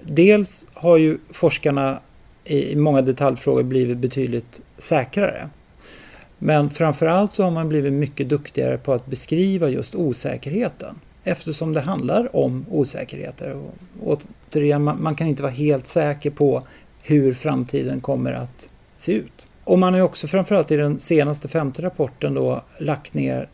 Dels 0.04 0.68
har 0.74 0.98
ju 0.98 1.18
forskarna 1.32 2.00
i 2.44 2.76
många 2.76 3.02
detaljfrågor 3.02 3.64
blivit 3.64 3.98
betydligt 3.98 4.62
säkrare. 4.78 5.50
Men 6.38 6.70
framförallt 6.70 7.34
så 7.34 7.44
har 7.44 7.52
man 7.52 7.70
blivit 7.70 7.94
mycket 7.94 8.30
duktigare 8.30 8.78
på 8.78 8.94
att 8.94 9.06
beskriva 9.06 9.70
just 9.70 9.96
osäkerheten. 9.96 11.00
Eftersom 11.24 11.74
det 11.74 11.82
handlar 11.82 12.36
om 12.36 12.66
osäkerheter. 12.70 13.62
Och 14.02 14.22
återigen, 14.50 14.84
man 14.84 15.16
kan 15.16 15.28
inte 15.28 15.44
vara 15.44 15.54
helt 15.54 15.88
säker 15.88 16.30
på 16.30 16.62
hur 17.02 17.34
framtiden 17.34 18.02
kommer 18.02 18.34
att 18.34 18.70
se 18.98 19.12
ut. 19.12 19.48
Och 19.66 19.80
man 19.80 19.94
har 19.94 20.02
också 20.02 20.28
framförallt 20.28 20.72
i 20.72 20.76
den 20.76 21.00
senaste 21.00 21.48
femte 21.48 21.82
rapporten 21.82 22.34
då 22.34 22.62
lagt 22.78 23.14
ner 23.14 23.50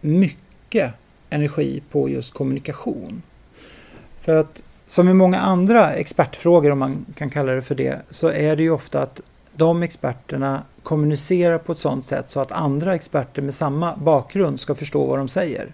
mycket 0.00 0.92
energi 1.30 1.82
på 1.90 2.08
just 2.08 2.34
kommunikation. 2.34 3.22
För 4.20 4.36
att 4.36 4.62
som 4.86 5.08
i 5.08 5.14
många 5.14 5.40
andra 5.40 5.92
expertfrågor, 5.92 6.70
om 6.70 6.78
man 6.78 7.06
kan 7.14 7.30
kalla 7.30 7.52
det 7.52 7.62
för 7.62 7.74
det, 7.74 7.98
så 8.10 8.30
är 8.30 8.56
det 8.56 8.62
ju 8.62 8.70
ofta 8.70 9.02
att 9.02 9.20
de 9.52 9.82
experterna 9.82 10.62
kommunicerar 10.82 11.58
på 11.58 11.72
ett 11.72 11.78
sådant 11.78 12.04
sätt 12.04 12.30
så 12.30 12.40
att 12.40 12.52
andra 12.52 12.94
experter 12.94 13.42
med 13.42 13.54
samma 13.54 13.96
bakgrund 13.96 14.60
ska 14.60 14.74
förstå 14.74 15.06
vad 15.06 15.18
de 15.18 15.28
säger. 15.28 15.66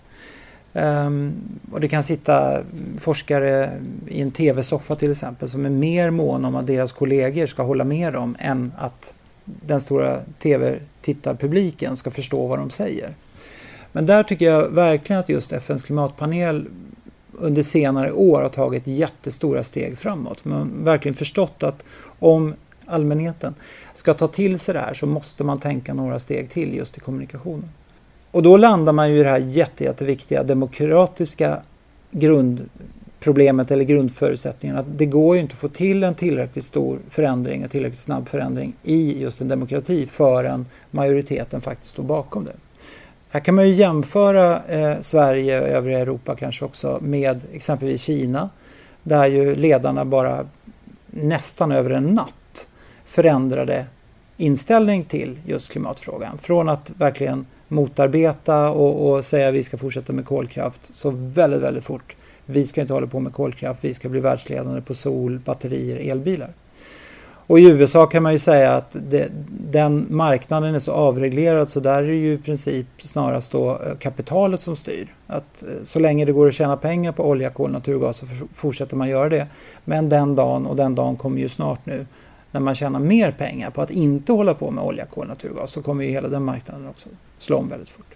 Um, 0.73 1.33
och 1.73 1.81
det 1.81 1.89
kan 1.89 2.03
sitta 2.03 2.61
forskare 2.99 3.81
i 4.07 4.21
en 4.21 4.31
tv-soffa 4.31 4.95
till 4.95 5.11
exempel 5.11 5.49
som 5.49 5.67
är 5.67 5.71
mer 5.71 6.11
måna 6.11 6.49
om 6.49 6.57
att 6.57 6.67
deras 6.67 6.93
kollegor 6.93 7.47
ska 7.47 7.63
hålla 7.63 7.85
med 7.85 8.13
dem 8.13 8.37
än 8.39 8.73
att 8.79 9.15
den 9.67 9.81
stora 9.81 10.21
tv-tittarpubliken 10.38 11.97
ska 11.97 12.11
förstå 12.11 12.47
vad 12.47 12.59
de 12.59 12.71
säger. 12.71 13.14
Men 13.93 14.07
där 14.07 14.23
tycker 14.23 14.47
jag 14.47 14.69
verkligen 14.69 15.21
att 15.21 15.28
just 15.28 15.52
FNs 15.52 15.83
klimatpanel 15.83 16.67
under 17.33 17.62
senare 17.62 18.12
år 18.12 18.43
har 18.43 18.49
tagit 18.49 18.87
jättestora 18.87 19.64
steg 19.64 19.99
framåt. 19.99 20.45
Man 20.45 20.59
har 20.59 20.85
verkligen 20.85 21.14
förstått 21.14 21.62
att 21.62 21.85
om 22.19 22.55
allmänheten 22.87 23.55
ska 23.95 24.14
ta 24.14 24.28
till 24.28 24.59
sig 24.59 24.75
det 24.75 24.81
här 24.81 24.95
så 24.95 25.07
måste 25.07 25.45
man 25.45 25.61
tänka 25.61 25.95
några 25.95 26.21
steg 26.21 26.50
till 26.50 26.75
just 26.75 26.97
i 26.97 27.00
kommunikationen. 27.00 27.69
Och 28.31 28.43
då 28.43 28.57
landar 28.57 28.93
man 28.93 29.11
ju 29.11 29.21
i 29.21 29.23
det 29.23 29.28
här 29.28 29.38
jätte, 29.38 29.85
jätteviktiga 29.85 30.43
demokratiska 30.43 31.62
grund 32.11 32.69
problemet 33.21 33.71
eller 33.71 33.85
grundförutsättningen 33.85 34.77
att 34.77 34.99
det 34.99 35.07
går 35.07 35.37
ju 35.37 35.43
inte 35.43 35.53
att 35.53 35.59
få 35.59 35.69
till 35.69 36.05
en 36.05 36.15
tillräckligt 36.15 36.65
stor 36.65 36.99
förändring, 37.11 37.63
en 37.63 37.69
tillräckligt 37.69 38.01
snabb 38.01 38.29
förändring 38.29 38.73
i 38.83 39.21
just 39.21 39.41
en 39.41 39.49
demokrati 39.49 40.07
förrän 40.07 40.67
majoriteten 40.91 41.61
faktiskt 41.61 41.91
står 41.91 42.03
bakom 42.03 42.45
det. 42.45 42.53
Här 43.31 43.41
kan 43.41 43.55
man 43.55 43.69
ju 43.69 43.75
jämföra 43.75 44.63
eh, 44.67 45.01
Sverige 45.01 45.61
och 45.61 45.69
övriga 45.69 45.99
Europa 45.99 46.37
kanske 46.37 46.65
också 46.65 46.99
med 47.03 47.41
exempelvis 47.53 48.03
Kina 48.03 48.51
där 49.03 49.27
ju 49.27 49.55
ledarna 49.55 50.05
bara 50.05 50.47
nästan 51.07 51.73
över 51.73 51.91
en 51.91 52.05
natt 52.05 52.69
förändrade 53.05 53.87
inställning 54.37 55.05
till 55.05 55.39
just 55.47 55.73
klimatfrågan. 55.73 56.39
Från 56.39 56.69
att 56.69 56.91
verkligen 56.99 57.47
motarbeta 57.69 58.71
och, 58.71 59.11
och 59.11 59.25
säga 59.25 59.49
att 59.49 59.55
vi 59.55 59.63
ska 59.63 59.79
fortsätta 59.79 60.13
med 60.13 60.27
kolkraft 60.27 60.95
så 60.95 61.11
väldigt, 61.11 61.61
väldigt 61.61 61.85
fort. 61.85 62.17
Vi 62.50 62.67
ska 62.67 62.81
inte 62.81 62.93
hålla 62.93 63.07
på 63.07 63.21
med 63.21 63.33
kolkraft, 63.33 63.85
vi 63.85 63.95
ska 63.95 64.09
bli 64.09 64.21
världsledande 64.21 64.81
på 64.81 64.95
sol, 64.95 65.38
batterier, 65.38 66.12
elbilar. 66.12 66.52
Och 67.49 67.59
i 67.59 67.69
USA 67.69 68.07
kan 68.07 68.23
man 68.23 68.33
ju 68.33 68.38
säga 68.38 68.73
att 68.73 68.97
det, 69.09 69.28
den 69.71 70.07
marknaden 70.11 70.75
är 70.75 70.78
så 70.78 70.93
avreglerad 70.93 71.69
så 71.69 71.81
där 71.81 72.02
är 72.02 72.07
det 72.07 72.14
ju 72.14 72.33
i 72.33 72.38
princip 72.38 72.87
snarast 72.99 73.52
då 73.52 73.71
eh, 73.71 73.97
kapitalet 73.99 74.61
som 74.61 74.76
styr. 74.76 75.14
Att 75.26 75.62
eh, 75.62 75.69
så 75.83 75.99
länge 75.99 76.25
det 76.25 76.33
går 76.33 76.49
att 76.49 76.55
tjäna 76.55 76.76
pengar 76.76 77.12
på 77.12 77.28
olja, 77.28 77.50
kol, 77.50 77.71
naturgas 77.71 78.17
så 78.17 78.26
fortsätter 78.55 78.97
man 78.97 79.09
göra 79.09 79.28
det. 79.28 79.47
Men 79.85 80.09
den 80.09 80.35
dagen, 80.35 80.67
och 80.67 80.76
den 80.76 80.95
dagen 80.95 81.17
kommer 81.17 81.40
ju 81.40 81.49
snart 81.49 81.87
nu, 81.87 82.07
när 82.50 82.61
man 82.61 82.75
tjänar 82.75 83.00
mer 83.00 83.33
pengar 83.33 83.71
på 83.71 83.83
att 83.83 83.90
inte 83.90 84.33
hålla 84.33 84.55
på 84.55 84.71
med 84.71 84.85
olja, 84.85 85.07
kol, 85.07 85.26
naturgas 85.26 85.71
så 85.71 85.83
kommer 85.83 86.05
ju 86.05 86.11
hela 86.11 86.28
den 86.28 86.45
marknaden 86.45 86.88
också 86.88 87.09
slå 87.38 87.57
om 87.57 87.69
väldigt 87.69 87.90
fort. 87.90 88.14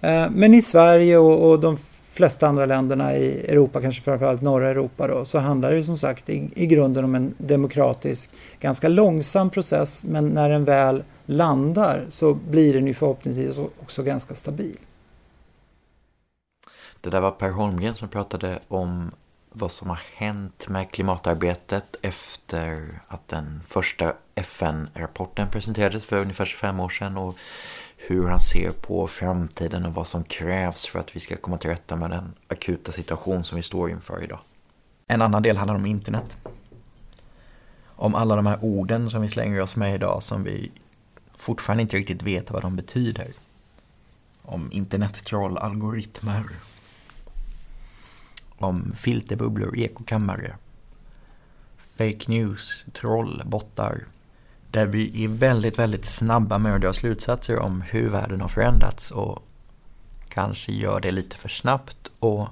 Eh, 0.00 0.30
men 0.30 0.54
i 0.54 0.62
Sverige 0.62 1.18
och, 1.18 1.50
och 1.50 1.60
de 1.60 1.76
flesta 2.14 2.46
andra 2.46 2.66
länderna 2.66 3.16
i 3.16 3.46
Europa, 3.50 3.80
kanske 3.80 4.02
framförallt 4.02 4.42
norra 4.42 4.68
Europa 4.68 5.08
då, 5.08 5.24
så 5.24 5.38
handlar 5.38 5.72
det 5.72 5.84
som 5.84 5.98
sagt 5.98 6.28
i, 6.28 6.50
i 6.54 6.66
grunden 6.66 7.04
om 7.04 7.14
en 7.14 7.34
demokratisk, 7.38 8.30
ganska 8.60 8.88
långsam 8.88 9.50
process 9.50 10.04
men 10.04 10.28
när 10.28 10.50
den 10.50 10.64
väl 10.64 11.02
landar 11.26 12.06
så 12.08 12.34
blir 12.34 12.74
den 12.74 12.86
ju 12.86 12.94
förhoppningsvis 12.94 13.58
också 13.58 14.02
ganska 14.02 14.34
stabil. 14.34 14.78
Det 17.00 17.10
där 17.10 17.20
var 17.20 17.30
Per 17.30 17.50
Holmgren 17.50 17.94
som 17.94 18.08
pratade 18.08 18.58
om 18.68 19.10
vad 19.52 19.72
som 19.72 19.88
har 19.88 20.00
hänt 20.14 20.68
med 20.68 20.90
klimatarbetet 20.90 21.96
efter 22.02 23.00
att 23.08 23.28
den 23.28 23.60
första 23.66 24.12
FN-rapporten 24.34 25.48
presenterades 25.50 26.04
för 26.04 26.20
ungefär 26.20 26.44
25 26.44 26.80
år 26.80 26.88
sedan 26.88 27.16
och 27.16 27.36
hur 28.06 28.28
han 28.28 28.40
ser 28.40 28.70
på 28.70 29.06
framtiden 29.06 29.86
och 29.86 29.94
vad 29.94 30.06
som 30.06 30.24
krävs 30.24 30.86
för 30.86 30.98
att 30.98 31.16
vi 31.16 31.20
ska 31.20 31.36
komma 31.36 31.58
till 31.58 31.70
rätta 31.70 31.96
med 31.96 32.10
den 32.10 32.34
akuta 32.48 32.92
situation 32.92 33.44
som 33.44 33.56
vi 33.56 33.62
står 33.62 33.90
inför 33.90 34.22
idag. 34.22 34.38
En 35.06 35.22
annan 35.22 35.42
del 35.42 35.56
handlar 35.56 35.74
om 35.74 35.86
internet. 35.86 36.36
Om 37.86 38.14
alla 38.14 38.36
de 38.36 38.46
här 38.46 38.58
orden 38.64 39.10
som 39.10 39.22
vi 39.22 39.28
slänger 39.28 39.60
oss 39.60 39.76
med 39.76 39.94
idag 39.94 40.22
som 40.22 40.44
vi 40.44 40.70
fortfarande 41.36 41.82
inte 41.82 41.96
riktigt 41.96 42.22
vet 42.22 42.50
vad 42.50 42.62
de 42.62 42.76
betyder. 42.76 43.26
Om 44.42 44.72
internettroll, 44.72 45.58
algoritmer. 45.58 46.44
Om 48.58 48.92
filterbubblor, 48.96 49.78
ekokammare. 49.78 50.56
Fake 51.96 52.24
news, 52.30 52.84
troll, 52.92 53.42
bottar, 53.46 54.04
där 54.74 54.86
vi 54.86 55.24
är 55.24 55.28
väldigt, 55.28 55.78
väldigt 55.78 56.04
snabba 56.04 56.58
med 56.58 56.74
att 56.74 56.80
dra 56.80 56.92
slutsatser 56.92 57.58
om 57.58 57.82
hur 57.82 58.08
världen 58.08 58.40
har 58.40 58.48
förändrats 58.48 59.10
och 59.10 59.42
kanske 60.28 60.72
gör 60.72 61.00
det 61.00 61.10
lite 61.10 61.36
för 61.36 61.48
snabbt 61.48 62.10
och 62.18 62.48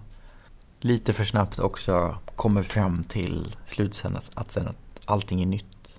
lite 0.80 1.12
för 1.12 1.24
snabbt 1.24 1.58
också 1.58 2.18
kommer 2.36 2.62
fram 2.62 3.04
till 3.04 3.56
slutsatsen 3.66 4.16
att, 4.34 4.56
att 4.56 5.00
allting 5.04 5.42
är 5.42 5.46
nytt. 5.46 5.94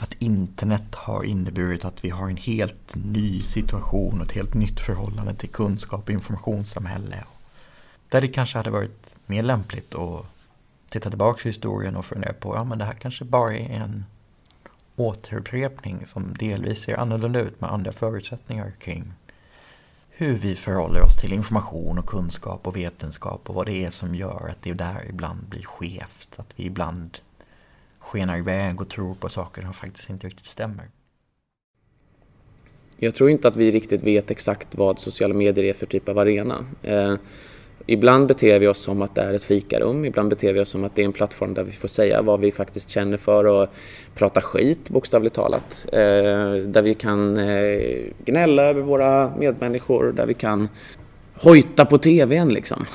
Att 0.00 0.14
internet 0.18 0.94
har 0.94 1.24
inneburit 1.24 1.84
att 1.84 2.04
vi 2.04 2.10
har 2.10 2.28
en 2.28 2.36
helt 2.36 2.94
ny 2.94 3.42
situation 3.42 4.20
och 4.20 4.26
ett 4.26 4.32
helt 4.32 4.54
nytt 4.54 4.80
förhållande 4.80 5.34
till 5.34 5.48
kunskap 5.50 6.04
och 6.04 6.10
informationssamhälle. 6.10 7.24
Där 8.08 8.20
det 8.20 8.28
kanske 8.28 8.58
hade 8.58 8.70
varit 8.70 9.14
mer 9.26 9.42
lämpligt 9.42 9.94
att 9.94 10.26
titta 10.88 11.10
tillbaka 11.10 11.40
i 11.44 11.48
historien 11.48 11.96
och 11.96 12.06
fundera 12.06 12.32
på, 12.32 12.56
ja 12.56 12.64
men 12.64 12.78
det 12.78 12.84
här 12.84 12.94
kanske 12.94 13.24
bara 13.24 13.56
är 13.56 13.70
en 13.70 14.04
återupprepning 14.96 16.06
som 16.06 16.34
delvis 16.34 16.82
ser 16.82 16.96
annorlunda 16.96 17.40
ut 17.40 17.60
med 17.60 17.72
andra 17.72 17.92
förutsättningar 17.92 18.72
kring 18.78 19.12
hur 20.16 20.36
vi 20.36 20.56
förhåller 20.56 21.02
oss 21.02 21.16
till 21.16 21.32
information 21.32 21.98
och 21.98 22.06
kunskap 22.06 22.66
och 22.66 22.76
vetenskap 22.76 23.48
och 23.48 23.54
vad 23.54 23.66
det 23.66 23.84
är 23.84 23.90
som 23.90 24.14
gör 24.14 24.48
att 24.50 24.62
det 24.62 24.72
där 24.72 25.06
ibland 25.08 25.48
blir 25.48 25.62
skevt. 25.62 26.28
Att 26.36 26.52
vi 26.56 26.64
ibland 26.64 27.18
skenar 27.98 28.38
iväg 28.38 28.80
och 28.80 28.88
tror 28.88 29.14
på 29.14 29.28
saker 29.28 29.62
som 29.62 29.74
faktiskt 29.74 30.10
inte 30.10 30.26
riktigt 30.26 30.46
stämmer. 30.46 30.88
Jag 32.96 33.14
tror 33.14 33.30
inte 33.30 33.48
att 33.48 33.56
vi 33.56 33.70
riktigt 33.70 34.02
vet 34.02 34.30
exakt 34.30 34.74
vad 34.74 34.98
sociala 34.98 35.34
medier 35.34 35.64
är 35.64 35.72
för 35.72 35.86
typ 35.86 36.08
av 36.08 36.18
arena. 36.18 36.66
Eh, 36.82 37.14
Ibland 37.86 38.26
beter 38.26 38.58
vi 38.58 38.68
oss 38.68 38.78
som 38.78 39.02
att 39.02 39.14
det 39.14 39.22
är 39.22 39.34
ett 39.34 39.44
fikarum, 39.44 40.04
ibland 40.04 40.28
beter 40.28 40.52
vi 40.52 40.60
oss 40.60 40.68
som 40.68 40.84
att 40.84 40.96
det 40.96 41.02
är 41.02 41.06
en 41.06 41.12
plattform 41.12 41.54
där 41.54 41.64
vi 41.64 41.72
får 41.72 41.88
säga 41.88 42.22
vad 42.22 42.40
vi 42.40 42.52
faktiskt 42.52 42.90
känner 42.90 43.16
för 43.16 43.46
och 43.46 43.68
prata 44.14 44.40
skit 44.40 44.90
bokstavligt 44.90 45.34
talat. 45.34 45.86
Eh, 45.92 45.98
där 46.66 46.82
vi 46.82 46.94
kan 46.94 47.36
eh, 47.36 47.80
gnälla 48.24 48.62
över 48.62 48.82
våra 48.82 49.36
medmänniskor, 49.36 50.12
där 50.12 50.26
vi 50.26 50.34
kan 50.34 50.68
hojta 51.34 51.84
på 51.84 51.98
TVn 51.98 52.48
liksom. 52.48 52.86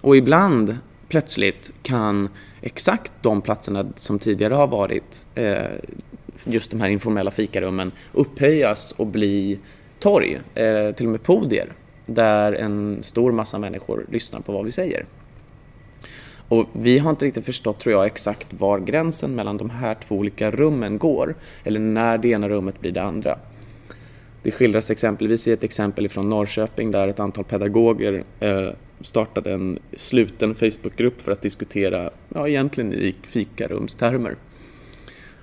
Och 0.00 0.16
ibland 0.16 0.78
plötsligt 1.08 1.72
kan 1.82 2.28
exakt 2.60 3.12
de 3.22 3.40
platserna 3.42 3.86
som 3.96 4.18
tidigare 4.18 4.54
har 4.54 4.66
varit 4.66 5.26
eh, 5.34 5.56
just 6.44 6.70
de 6.70 6.80
här 6.80 6.88
informella 6.88 7.30
fikarummen 7.30 7.92
upphöjas 8.12 8.92
och 8.92 9.06
bli 9.06 9.60
torg, 9.98 10.40
eh, 10.54 10.94
till 10.94 11.06
och 11.06 11.12
med 11.12 11.22
podier 11.22 11.72
där 12.06 12.52
en 12.52 13.02
stor 13.02 13.32
massa 13.32 13.58
människor 13.58 14.06
lyssnar 14.10 14.40
på 14.40 14.52
vad 14.52 14.64
vi 14.64 14.72
säger. 14.72 15.06
Och 16.48 16.66
vi 16.72 16.98
har 16.98 17.10
inte 17.10 17.24
riktigt 17.24 17.44
förstått, 17.44 17.80
tror 17.80 17.92
jag, 17.92 18.06
exakt 18.06 18.52
var 18.52 18.78
gränsen 18.78 19.34
mellan 19.34 19.56
de 19.56 19.70
här 19.70 19.94
två 19.94 20.14
olika 20.14 20.50
rummen 20.50 20.98
går, 20.98 21.36
eller 21.64 21.80
när 21.80 22.18
det 22.18 22.28
ena 22.28 22.48
rummet 22.48 22.80
blir 22.80 22.92
det 22.92 23.02
andra. 23.02 23.38
Det 24.42 24.50
skildras 24.50 24.90
exempelvis 24.90 25.48
i 25.48 25.52
ett 25.52 25.64
exempel 25.64 26.08
från 26.08 26.28
Norrköping 26.28 26.90
där 26.90 27.08
ett 27.08 27.20
antal 27.20 27.44
pedagoger 27.44 28.24
eh, 28.40 28.68
startade 29.00 29.52
en 29.52 29.78
sluten 29.96 30.54
Facebookgrupp 30.54 31.20
för 31.20 31.32
att 31.32 31.42
diskutera, 31.42 32.10
ja 32.28 32.48
egentligen 32.48 32.92
i 32.92 33.14
fikarumstermer. 33.22 34.36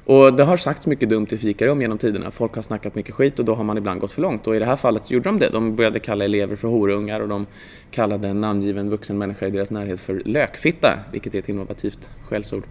Och 0.05 0.34
det 0.34 0.43
har 0.43 0.58
sagts 0.58 0.88
mycket 0.88 1.10
dumt 1.10 1.27
i 1.31 1.38
fikarum 1.38 1.81
genom 1.81 1.98
tiderna. 1.98 2.31
Folk 2.31 2.55
har 2.55 2.62
snackat 2.62 2.96
mycket 2.96 3.15
skit 3.15 3.39
och 3.39 3.46
då 3.46 3.55
har 3.55 3.63
man 3.63 3.77
ibland 3.77 4.01
gått 4.01 4.12
för 4.12 4.22
långt. 4.22 4.48
Och 4.48 4.55
i 4.55 4.60
det 4.60 4.65
här 4.65 4.75
fallet 4.75 5.05
så 5.05 5.13
gjorde 5.13 5.29
de 5.29 5.39
det. 5.39 5.50
De 5.50 5.75
började 5.75 6.00
kalla 6.00 6.25
elever 6.25 6.55
för 6.55 6.67
horungar 6.67 7.20
och 7.20 7.27
de 7.27 7.46
kallade 7.91 8.27
en 8.27 8.41
namngiven 8.41 8.89
vuxen 8.89 9.17
människa 9.17 9.48
i 9.48 9.51
deras 9.51 9.72
närhet 9.72 10.00
för 10.00 10.22
lökfitta, 10.25 11.00
vilket 11.12 11.36
är 11.36 11.39
ett 11.39 11.50
innovativt 11.50 12.10
skällsord. 12.29 12.63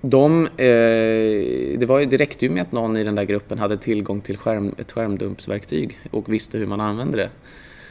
de, 0.00 0.46
eh, 0.46 1.78
det, 1.78 1.86
var, 1.88 2.00
det 2.00 2.16
räckte 2.16 2.44
ju 2.44 2.50
med 2.50 2.62
att 2.62 2.72
någon 2.72 2.96
i 2.96 3.04
den 3.04 3.14
där 3.14 3.24
gruppen 3.24 3.58
hade 3.58 3.76
tillgång 3.76 4.20
till 4.20 4.36
skärm, 4.36 4.74
ett 4.78 4.92
skärmdumpsverktyg 4.92 5.98
och 6.10 6.32
visste 6.32 6.58
hur 6.58 6.66
man 6.66 6.80
använde 6.80 7.16
det 7.16 7.30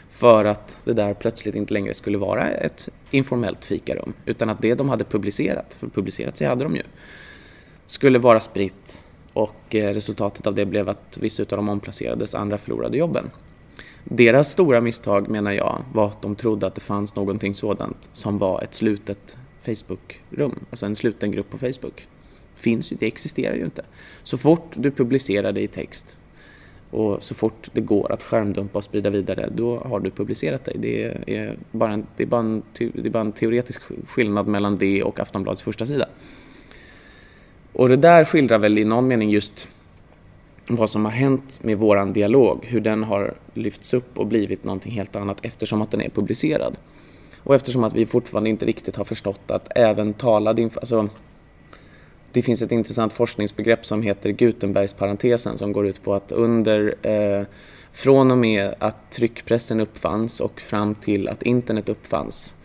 för 0.09 0.45
att 0.45 0.79
det 0.83 0.93
där 0.93 1.13
plötsligt 1.13 1.55
inte 1.55 1.73
längre 1.73 1.93
skulle 1.93 2.17
vara 2.17 2.49
ett 2.49 2.89
informellt 3.11 3.65
fikarum 3.65 4.13
utan 4.25 4.49
att 4.49 4.61
det 4.61 4.73
de 4.73 4.89
hade 4.89 5.03
publicerat, 5.03 5.77
för 5.79 5.87
publicerat 5.87 6.37
sig 6.37 6.47
hade 6.47 6.63
de 6.63 6.75
ju, 6.75 6.83
skulle 7.85 8.19
vara 8.19 8.39
spritt 8.39 9.01
och 9.33 9.75
eh, 9.75 9.93
resultatet 9.93 10.47
av 10.47 10.55
det 10.55 10.65
blev 10.65 10.89
att 10.89 11.17
vissa 11.21 11.43
av 11.43 11.47
dem 11.47 11.69
omplacerades, 11.69 12.35
andra 12.35 12.57
förlorade 12.57 12.97
jobben. 12.97 13.29
Deras 14.03 14.51
stora 14.51 14.81
misstag 14.81 15.29
menar 15.29 15.51
jag 15.51 15.83
var 15.93 16.07
att 16.07 16.21
de 16.21 16.35
trodde 16.35 16.67
att 16.67 16.75
det 16.75 16.81
fanns 16.81 17.15
någonting 17.15 17.55
sådant 17.55 18.09
som 18.11 18.37
var 18.37 18.61
ett 18.61 18.73
slutet 18.73 19.37
Facebookrum, 19.61 20.65
alltså 20.69 20.85
en 20.85 20.95
sluten 20.95 21.31
grupp 21.31 21.49
på 21.49 21.57
Facebook. 21.57 22.07
Finns 22.55 22.91
ju, 22.91 22.95
det 22.99 23.07
existerar 23.07 23.55
ju 23.55 23.63
inte. 23.63 23.85
Så 24.23 24.37
fort 24.37 24.73
du 24.75 24.91
publicerar 24.91 25.51
det 25.51 25.61
i 25.61 25.67
text 25.67 26.19
och 26.91 27.23
så 27.23 27.35
fort 27.35 27.69
det 27.73 27.81
går 27.81 28.11
att 28.11 28.23
skärmdumpa 28.23 28.77
och 28.77 28.83
sprida 28.83 29.09
vidare, 29.09 29.49
då 29.55 29.79
har 29.79 29.99
du 29.99 30.11
publicerat 30.11 30.65
dig. 30.65 30.75
Det 30.79 31.03
är 31.35 31.57
bara 31.71 31.93
en, 31.93 32.05
det 32.17 32.23
är 32.23 32.27
bara 32.27 32.41
en, 32.41 32.63
det 32.77 33.05
är 33.05 33.09
bara 33.09 33.21
en 33.21 33.31
teoretisk 33.31 33.81
skillnad 34.07 34.47
mellan 34.47 34.77
det 34.77 35.03
och 35.03 35.19
Aftonbladets 35.19 35.63
första 35.63 35.85
sida. 35.85 36.07
Och 37.75 37.89
det 37.89 37.95
där 37.95 38.25
skildrar 38.25 38.59
väl 38.59 38.77
i 38.77 38.85
någon 38.85 39.07
mening 39.07 39.29
just 39.29 39.67
vad 40.67 40.89
som 40.89 41.05
har 41.05 41.11
hänt 41.11 41.63
med 41.63 41.77
våran 41.77 42.13
dialog, 42.13 42.65
hur 42.65 42.81
den 42.81 43.03
har 43.03 43.33
lyfts 43.53 43.93
upp 43.93 44.17
och 44.17 44.27
blivit 44.27 44.63
någonting 44.63 44.91
helt 44.91 45.15
annat 45.15 45.37
eftersom 45.41 45.81
att 45.81 45.91
den 45.91 46.01
är 46.01 46.09
publicerad. 46.09 46.77
Och 47.39 47.55
eftersom 47.55 47.83
att 47.83 47.93
vi 47.93 48.05
fortfarande 48.05 48.49
inte 48.49 48.65
riktigt 48.65 48.95
har 48.95 49.05
förstått 49.05 49.51
att 49.51 49.71
även 49.75 50.13
talad 50.13 50.59
information, 50.59 50.99
alltså, 50.99 51.17
det 52.31 52.41
finns 52.41 52.61
ett 52.61 52.71
intressant 52.71 53.13
forskningsbegrepp 53.13 53.85
som 53.85 54.01
heter 54.01 54.29
Gutenbergsparentesen 54.29 55.57
som 55.57 55.71
går 55.71 55.87
ut 55.87 56.03
på 56.03 56.13
att 56.13 56.31
under 56.31 56.95
eh, 57.01 57.45
från 57.91 58.31
och 58.31 58.37
med 58.37 58.75
att 58.79 59.11
tryckpressen 59.11 59.79
uppfanns 59.79 60.39
och 60.39 60.61
fram 60.61 60.95
till 60.95 61.27
att 61.27 61.43
internet 61.43 61.89
uppfanns 61.89 62.55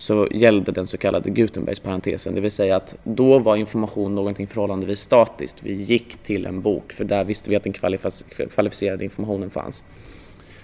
så 0.00 0.28
gällde 0.30 0.72
den 0.72 0.86
så 0.86 0.98
kallade 0.98 1.30
Gutenbergsparentesen, 1.30 2.34
det 2.34 2.40
vill 2.40 2.50
säga 2.50 2.76
att 2.76 2.96
då 3.04 3.38
var 3.38 3.56
information 3.56 4.14
någonting 4.14 4.46
förhållandevis 4.46 5.00
statiskt. 5.00 5.62
Vi 5.62 5.72
gick 5.72 6.22
till 6.22 6.46
en 6.46 6.60
bok 6.60 6.92
för 6.92 7.04
där 7.04 7.24
visste 7.24 7.50
vi 7.50 7.56
att 7.56 7.62
den 7.62 7.72
kvalificerade 8.50 9.04
informationen 9.04 9.50
fanns. 9.50 9.84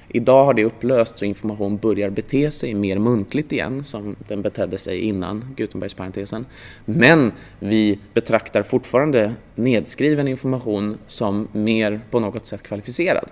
Idag 0.09 0.45
har 0.45 0.55
det 0.55 0.64
upplösts 0.64 1.23
och 1.23 1.28
information 1.28 1.76
börjar 1.76 2.11
bete 2.11 2.50
sig 2.50 2.75
mer 2.75 2.99
muntligt 2.99 3.52
igen 3.52 3.85
som 3.85 4.16
den 4.28 4.43
betedde 4.43 4.78
sig 4.78 5.00
innan 5.00 5.55
Gutenbergsparentesen. 5.57 6.47
Men 6.85 7.33
vi 7.59 7.99
betraktar 8.14 8.62
fortfarande 8.62 9.35
nedskriven 9.55 10.28
information 10.28 10.99
som 11.07 11.49
mer 11.52 12.00
på 12.11 12.21
något 12.21 12.47
sätt 12.47 12.62
kvalificerad. 12.62 13.31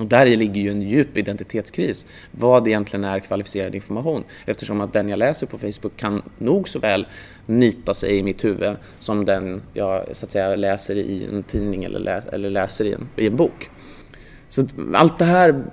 Och 0.00 0.06
där 0.06 0.36
ligger 0.36 0.60
ju 0.60 0.70
en 0.70 0.82
djup 0.82 1.16
identitetskris. 1.16 2.06
Vad 2.30 2.68
egentligen 2.68 3.04
är 3.04 3.20
kvalificerad 3.20 3.74
information? 3.74 4.24
Eftersom 4.46 4.80
att 4.80 4.92
den 4.92 5.08
jag 5.08 5.18
läser 5.18 5.46
på 5.46 5.58
Facebook 5.58 5.96
kan 5.96 6.22
nog 6.38 6.68
så 6.68 6.78
väl 6.78 7.06
nita 7.46 7.94
sig 7.94 8.18
i 8.18 8.22
mitt 8.22 8.44
huvud 8.44 8.76
som 8.98 9.24
den 9.24 9.62
jag 9.74 10.16
så 10.16 10.26
att 10.26 10.32
säga, 10.32 10.56
läser 10.56 10.96
i 10.96 11.28
en 11.32 11.42
tidning 11.42 11.84
eller, 11.84 11.98
lä 11.98 12.22
eller 12.32 12.50
läser 12.50 12.84
i 12.84 12.92
en, 12.92 13.08
i 13.16 13.26
en 13.26 13.36
bok. 13.36 13.70
Så 14.48 14.66
allt 14.94 15.18
det, 15.18 15.24
här, 15.24 15.64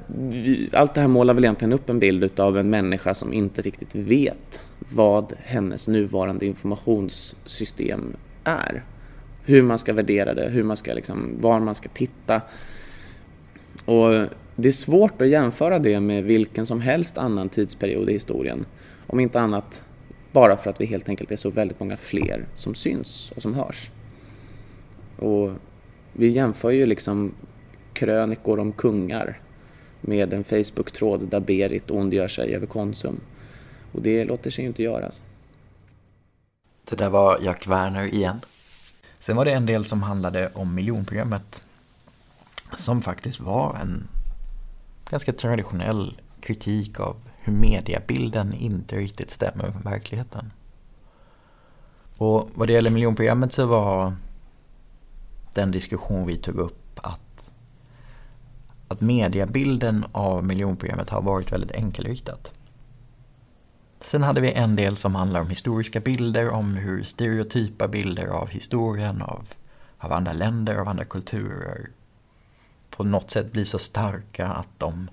allt 0.72 0.94
det 0.94 1.02
här 1.02 1.08
målar 1.08 1.34
väl 1.34 1.44
egentligen 1.44 1.74
upp 1.74 1.90
en 1.90 2.00
bild 2.00 2.40
av 2.40 2.58
en 2.58 2.70
människa 2.70 3.14
som 3.14 3.34
inte 3.34 3.62
riktigt 3.62 3.96
vet 3.96 4.60
vad 4.80 5.34
hennes 5.44 5.88
nuvarande 5.88 6.46
informationssystem 6.46 8.16
är. 8.44 8.84
Hur 9.44 9.62
man 9.62 9.78
ska 9.78 9.94
värdera 9.94 10.34
det, 10.34 10.50
hur 10.50 10.64
man 10.64 10.78
ska 10.78 10.94
liksom, 10.94 11.36
var 11.40 11.60
man 11.60 11.76
ska 11.76 11.90
titta. 11.90 12.42
Och 13.88 14.12
det 14.56 14.68
är 14.68 14.72
svårt 14.72 15.22
att 15.22 15.28
jämföra 15.28 15.80
det 15.80 16.00
med 16.00 16.24
vilken 16.24 16.66
som 16.66 16.82
helst 16.82 17.18
annan 17.18 17.50
tidsperiod 17.50 18.10
i 18.10 18.14
historien. 18.14 18.66
Om 19.08 19.20
inte 19.20 19.40
annat 19.40 19.84
bara 20.32 20.58
för 20.58 20.70
att 20.70 20.82
vi 20.82 20.86
helt 20.86 21.10
enkelt 21.10 21.32
är 21.32 21.36
så 21.36 21.50
väldigt 21.50 21.80
många 21.80 21.98
fler 21.98 22.46
som 22.54 22.76
syns 22.76 23.32
och 23.36 23.42
som 23.42 23.54
hörs. 23.54 23.92
Och 25.20 25.52
vi 26.14 26.28
jämför 26.28 26.72
ju 26.72 26.86
liksom 26.86 27.34
krönikor 27.94 28.60
om 28.60 28.72
kungar 28.72 29.42
med 30.02 30.34
en 30.34 30.44
Facebook-tråd 30.44 31.28
där 31.28 31.40
Berit 31.40 31.92
ondgör 31.92 32.28
sig 32.28 32.56
över 32.56 32.68
Konsum. 32.68 33.20
Och 33.92 34.02
det 34.02 34.26
låter 34.26 34.52
sig 34.52 34.64
ju 34.64 34.68
inte 34.68 34.84
göras. 34.84 35.24
Det 36.90 36.96
där 36.96 37.10
var 37.10 37.40
Jack 37.44 37.68
Werner 37.68 38.14
igen. 38.14 38.40
Sen 39.20 39.36
var 39.36 39.46
det 39.46 39.52
en 39.52 39.66
del 39.66 39.86
som 39.86 40.04
handlade 40.04 40.52
om 40.54 40.76
miljonprogrammet. 40.76 41.67
Som 42.76 43.02
faktiskt 43.02 43.40
var 43.40 43.76
en 43.82 44.08
ganska 45.10 45.34
traditionell 45.34 46.20
kritik 46.42 47.00
av 47.00 47.16
hur 47.38 47.54
mediabilden 47.54 48.54
inte 48.54 48.96
riktigt 48.98 49.32
stämmer 49.32 49.72
med 49.72 49.84
verkligheten. 49.84 50.52
Och 52.18 52.50
vad 52.54 52.68
det 52.68 52.74
gäller 52.74 52.90
miljonprogrammet 52.90 53.54
så 53.54 53.66
var 53.66 54.16
den 55.54 55.72
diskussion 55.72 56.28
vi 56.28 56.38
tog 56.38 56.56
upp 56.56 57.00
att 57.04 57.20
att 58.88 59.02
mediabilden 59.02 60.06
av 60.12 60.46
miljonprogrammet 60.46 61.10
har 61.10 61.22
varit 61.22 61.52
väldigt 61.52 61.72
enkelriktat. 61.72 62.52
Sen 64.02 64.24
hade 64.24 64.42
vi 64.42 64.52
en 64.52 64.76
del 64.76 64.98
som 64.98 65.16
handlar 65.16 65.42
om 65.42 65.50
historiska 65.50 66.00
bilder, 66.00 66.50
om 66.50 66.74
hur 66.74 67.04
stereotypa 67.04 67.88
bilder 67.88 68.28
av 68.28 68.48
historien, 68.50 69.22
av, 69.22 69.48
av 69.98 70.14
andra 70.14 70.34
länder, 70.34 70.76
av 70.76 70.88
andra 70.88 71.06
kulturer 71.06 71.90
på 72.90 73.04
något 73.04 73.32
sätt 73.32 73.52
blir 73.52 73.66
så 73.66 73.80
starka 73.80 74.48
att 74.48 74.80
de 74.80 75.10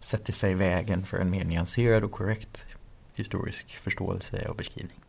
sätter 0.00 0.32
sig 0.32 0.50
i 0.50 0.54
vägen 0.54 1.06
för 1.06 1.18
en 1.18 1.30
mer 1.30 1.44
nyanserad 1.44 2.04
och 2.04 2.12
korrekt 2.12 2.64
historisk 3.14 3.76
förståelse 3.76 4.48
och 4.48 4.56
beskrivning. 4.56 5.00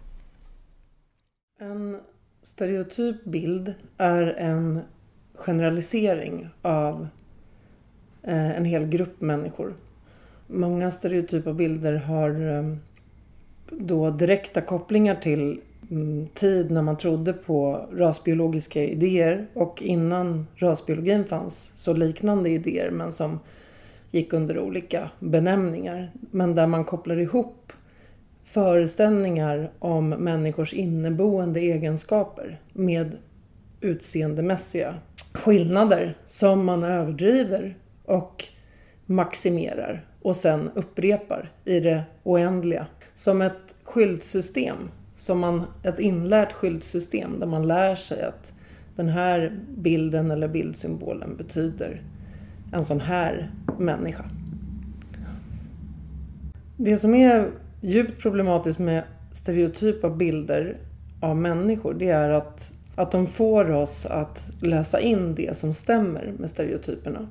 En 1.59 2.01
stereotyp 2.41 3.23
bild 3.23 3.73
är 3.97 4.21
en 4.21 4.81
generalisering 5.33 6.49
av 6.61 7.07
eh, 8.23 8.57
en 8.57 8.65
hel 8.65 8.87
grupp 8.89 9.21
människor. 9.21 9.75
Många 10.47 10.91
stereotypa 10.91 11.53
bilder 11.53 11.93
har 11.93 12.57
eh, 12.57 12.75
då 13.71 14.11
direkta 14.11 14.61
kopplingar 14.61 15.15
till 15.15 15.61
Mm, 15.91 16.27
tid 16.33 16.71
när 16.71 16.81
man 16.81 16.97
trodde 16.97 17.33
på 17.33 17.87
rasbiologiska 17.91 18.83
idéer 18.83 19.47
och 19.53 19.81
innan 19.81 20.47
rasbiologin 20.55 21.25
fanns 21.25 21.71
så 21.75 21.93
liknande 21.93 22.49
idéer 22.49 22.91
men 22.91 23.11
som 23.11 23.39
gick 24.11 24.33
under 24.33 24.59
olika 24.59 25.09
benämningar. 25.19 26.11
Men 26.31 26.55
där 26.55 26.67
man 26.67 26.85
kopplar 26.85 27.19
ihop 27.19 27.73
föreställningar 28.43 29.71
om 29.79 30.09
människors 30.09 30.73
inneboende 30.73 31.59
egenskaper 31.59 32.61
med 32.73 33.17
utseendemässiga 33.81 34.95
skillnader 35.33 36.17
som 36.25 36.65
man 36.65 36.83
överdriver 36.83 37.77
och 38.05 38.45
maximerar 39.05 40.05
och 40.21 40.35
sen 40.35 40.69
upprepar 40.75 41.51
i 41.65 41.79
det 41.79 42.03
oändliga. 42.23 42.87
Som 43.15 43.41
ett 43.41 43.75
skyldsystem, 43.83 44.77
som 45.19 45.39
man, 45.39 45.63
ett 45.83 45.99
inlärt 45.99 46.53
skyltsystem 46.53 47.39
där 47.39 47.47
man 47.47 47.67
lär 47.67 47.95
sig 47.95 48.21
att 48.21 48.53
den 48.95 49.09
här 49.09 49.59
bilden 49.77 50.31
eller 50.31 50.47
bildsymbolen 50.47 51.35
betyder 51.37 52.01
en 52.73 52.85
sån 52.85 53.01
här 53.01 53.51
människa. 53.79 54.25
Det 56.77 56.97
som 56.97 57.15
är 57.15 57.51
djupt 57.81 58.21
problematiskt 58.21 58.79
med 58.79 59.03
stereotypa 59.31 60.09
bilder 60.09 60.77
av 61.21 61.37
människor 61.37 61.93
det 61.93 62.09
är 62.09 62.29
att, 62.29 62.71
att 62.95 63.11
de 63.11 63.27
får 63.27 63.71
oss 63.71 64.05
att 64.05 64.49
läsa 64.61 64.99
in 64.99 65.35
det 65.35 65.57
som 65.57 65.73
stämmer 65.73 66.33
med 66.39 66.49
stereotyperna 66.49 67.27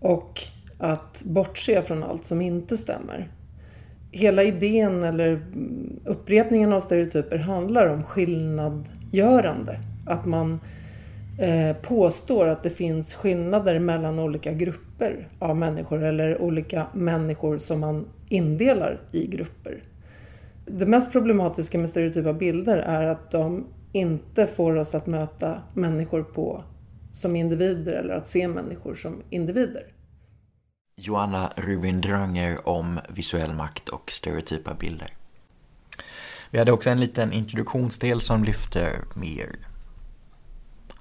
och 0.00 0.42
att 0.78 1.22
bortse 1.24 1.82
från 1.82 2.02
allt 2.02 2.24
som 2.24 2.40
inte 2.40 2.76
stämmer. 2.76 3.28
Hela 4.14 4.42
idén 4.42 5.04
eller 5.04 5.46
upprepningen 6.04 6.72
av 6.72 6.80
stereotyper 6.80 7.38
handlar 7.38 7.86
om 7.86 8.02
skillnadgörande. 8.02 9.80
Att 10.06 10.26
man 10.26 10.60
eh, 11.40 11.76
påstår 11.76 12.46
att 12.46 12.62
det 12.62 12.70
finns 12.70 13.14
skillnader 13.14 13.78
mellan 13.78 14.18
olika 14.18 14.52
grupper 14.52 15.28
av 15.38 15.56
människor 15.56 16.02
eller 16.02 16.42
olika 16.42 16.86
människor 16.94 17.58
som 17.58 17.80
man 17.80 18.08
indelar 18.28 19.00
i 19.12 19.26
grupper. 19.26 19.82
Det 20.66 20.86
mest 20.86 21.12
problematiska 21.12 21.78
med 21.78 21.88
stereotypa 21.88 22.32
bilder 22.32 22.76
är 22.76 23.06
att 23.06 23.30
de 23.30 23.66
inte 23.92 24.46
får 24.46 24.76
oss 24.76 24.94
att 24.94 25.06
möta 25.06 25.62
människor 25.74 26.22
på 26.22 26.64
som 27.12 27.36
individer 27.36 27.92
eller 27.92 28.14
att 28.14 28.26
se 28.26 28.48
människor 28.48 28.94
som 28.94 29.22
individer. 29.30 29.86
Joanna 31.04 31.52
Rubin 31.56 32.00
Dranger 32.00 32.68
om 32.68 33.00
visuell 33.08 33.52
makt 33.52 33.88
och 33.88 34.10
stereotypa 34.12 34.74
bilder. 34.74 35.14
Vi 36.50 36.58
hade 36.58 36.72
också 36.72 36.90
en 36.90 37.00
liten 37.00 37.32
introduktionsdel 37.32 38.20
som 38.20 38.44
lyfter 38.44 39.04
mer 39.14 39.56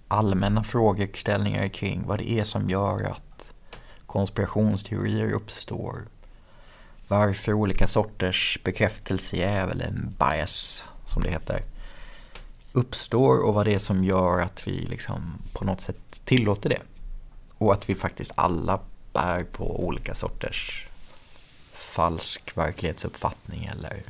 allmänna 0.07 0.63
frågeställningar 0.63 1.67
kring 1.67 2.03
vad 2.07 2.19
det 2.19 2.31
är 2.31 2.43
som 2.43 2.69
gör 2.69 3.03
att 3.03 3.43
konspirationsteorier 4.05 5.31
uppstår. 5.31 6.07
Varför 7.07 7.53
olika 7.53 7.87
sorters 7.87 8.59
bekräftelsejäv 8.63 9.71
eller 9.71 9.91
bias 9.91 10.83
som 11.05 11.23
det 11.23 11.29
heter 11.29 11.63
uppstår 12.73 13.37
och 13.37 13.53
vad 13.53 13.65
det 13.65 13.73
är 13.73 13.79
som 13.79 14.03
gör 14.03 14.41
att 14.41 14.67
vi 14.67 14.71
liksom 14.71 15.41
på 15.53 15.65
något 15.65 15.81
sätt 15.81 16.21
tillåter 16.25 16.69
det. 16.69 16.81
Och 17.57 17.73
att 17.73 17.89
vi 17.89 17.95
faktiskt 17.95 18.31
alla 18.35 18.79
bär 19.13 19.43
på 19.43 19.85
olika 19.85 20.15
sorters 20.15 20.87
falsk 21.73 22.57
verklighetsuppfattning 22.57 23.65
eller 23.65 24.03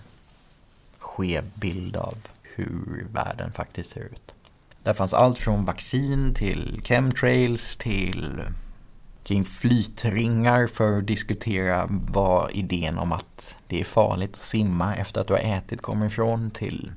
skev 0.99 1.43
bild 1.55 1.97
av 1.97 2.17
hur 2.41 3.07
världen 3.11 3.51
faktiskt 3.51 3.89
ser 3.89 4.01
ut. 4.01 4.31
Där 4.83 4.93
fanns 4.93 5.13
allt 5.13 5.37
från 5.37 5.65
vaccin 5.65 6.33
till 6.33 6.81
chemtrails 6.83 7.77
till 7.77 8.41
kring 9.23 9.45
flytringar 9.45 10.67
för 10.67 10.97
att 10.97 11.07
diskutera 11.07 11.87
vad 11.89 12.51
idén 12.51 12.97
om 12.97 13.11
att 13.11 13.55
det 13.67 13.81
är 13.81 13.85
farligt 13.85 14.33
att 14.33 14.41
simma 14.41 14.95
efter 14.95 15.21
att 15.21 15.27
du 15.27 15.33
har 15.33 15.39
ätit 15.39 15.81
kommer 15.81 16.05
ifrån 16.05 16.51
till, 16.51 16.91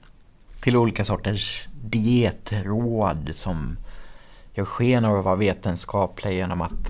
till 0.61 0.77
olika 0.77 1.05
sorters 1.05 1.69
dietråd 1.85 3.31
som 3.35 3.77
gör 4.55 4.65
sken 4.65 5.05
av 5.05 5.19
att 5.19 5.25
vara 5.25 5.37
vetenskapliga 5.37 6.33
genom 6.35 6.61
att 6.61 6.89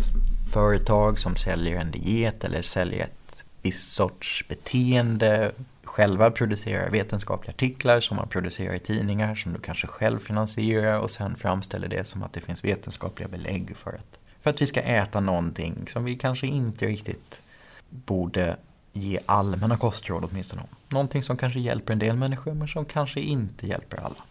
företag 0.55 1.19
som 1.19 1.37
säljer 1.37 1.81
en 1.81 1.91
diet 1.91 2.45
eller 2.45 2.63
säljer 2.63 3.05
ett 3.05 3.45
visst 3.63 3.93
sorts 3.93 4.45
beteende 4.49 5.53
själva 5.85 6.31
producerar 6.31 6.91
vetenskapliga 6.91 7.51
artiklar 7.51 8.01
som 8.01 8.17
man 8.17 8.29
producerar 8.29 8.75
i 8.75 8.79
tidningar 8.79 9.35
som 9.35 9.53
du 9.53 9.61
kanske 9.61 9.87
själv 9.87 10.19
finansierar 10.19 10.99
och 10.99 11.11
sen 11.11 11.37
framställer 11.37 11.89
det 11.89 12.05
som 12.05 12.23
att 12.23 12.33
det 12.33 12.41
finns 12.41 12.65
vetenskapliga 12.65 13.29
belägg 13.29 13.77
för 13.77 13.91
att, 13.91 14.19
för 14.43 14.51
att 14.51 14.63
vi 14.63 14.67
ska 14.67 14.81
äta 14.81 15.21
någonting 15.21 15.89
som 15.93 16.05
vi 16.05 16.17
kanske 16.17 16.47
inte 16.47 16.87
riktigt 16.87 17.41
borde 17.91 18.57
ge 18.93 19.19
allmänna 19.27 19.77
kostråd 19.77 20.25
åtminstone 20.31 20.63
om. 20.63 20.77
Någonting 20.89 21.23
som 21.23 21.37
kanske 21.37 21.61
hjälper 21.61 21.93
en 21.93 21.99
del 21.99 22.17
människor 22.17 22.55
men 22.55 22.69
som 22.69 22.85
kanske 22.85 23.21
inte 23.21 23.67
hjälper 23.67 23.97
alla. 23.97 24.23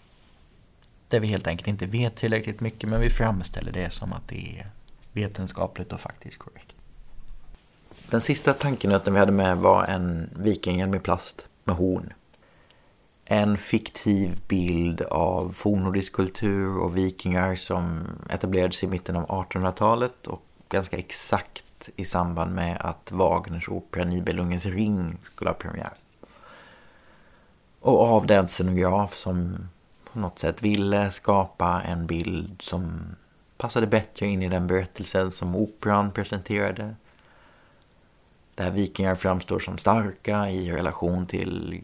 Där 1.07 1.19
vi 1.19 1.27
helt 1.27 1.47
enkelt 1.47 1.67
inte 1.67 1.85
vet 1.85 2.15
tillräckligt 2.15 2.61
mycket 2.61 2.89
men 2.89 3.01
vi 3.01 3.09
framställer 3.09 3.71
det 3.71 3.89
som 3.89 4.13
att 4.13 4.27
det 4.27 4.59
är 4.59 4.69
vetenskapligt 5.13 5.93
och 5.93 5.99
faktiskt 5.99 6.37
korrekt. 6.37 6.73
Den 8.09 8.21
sista 8.21 8.53
tankenöten 8.53 9.13
vi 9.13 9.19
hade 9.19 9.31
med 9.31 9.57
var 9.57 9.85
en 9.85 10.29
vikinghjälm 10.35 10.95
i 10.95 10.99
plast 10.99 11.47
med 11.63 11.75
horn. 11.75 12.13
En 13.25 13.57
fiktiv 13.57 14.41
bild 14.47 15.01
av 15.01 15.51
fornnordisk 15.51 16.13
kultur 16.13 16.77
och 16.77 16.97
vikingar 16.97 17.55
som 17.55 18.03
etablerades 18.29 18.83
i 18.83 18.87
mitten 18.87 19.15
av 19.15 19.27
1800-talet 19.27 20.27
och 20.27 20.41
ganska 20.69 20.97
exakt 20.97 21.89
i 21.95 22.05
samband 22.05 22.55
med 22.55 22.77
att 22.81 23.11
Wagners 23.11 23.69
opera 23.69 24.03
Nibelungens 24.03 24.65
ring 24.65 25.17
skulle 25.23 25.49
ha 25.49 25.55
premiär. 25.55 25.93
Och 27.79 28.01
av 28.01 28.27
den 28.27 28.47
scenograf 28.47 29.15
som 29.15 29.69
på 30.13 30.19
något 30.19 30.39
sätt 30.39 30.61
ville 30.61 31.11
skapa 31.11 31.81
en 31.81 32.05
bild 32.05 32.61
som 32.61 33.01
passade 33.63 33.87
bättre 33.87 34.27
in 34.27 34.41
i 34.41 34.49
den 34.49 34.67
berättelsen 34.67 35.31
som 35.31 35.55
operan 35.55 36.11
presenterade 36.11 36.95
där 38.55 38.71
vikingar 38.71 39.15
framstår 39.15 39.59
som 39.59 39.77
starka 39.77 40.49
i 40.49 40.71
relation 40.71 41.25
till 41.25 41.81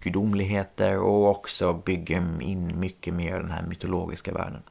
gudomligheter 0.00 0.98
och 0.98 1.30
också 1.30 1.72
bygger 1.72 2.42
in 2.42 2.80
mycket 2.80 3.14
mer 3.14 3.32
den 3.36 3.50
här 3.50 3.62
mytologiska 3.62 4.32
världen. 4.32 4.62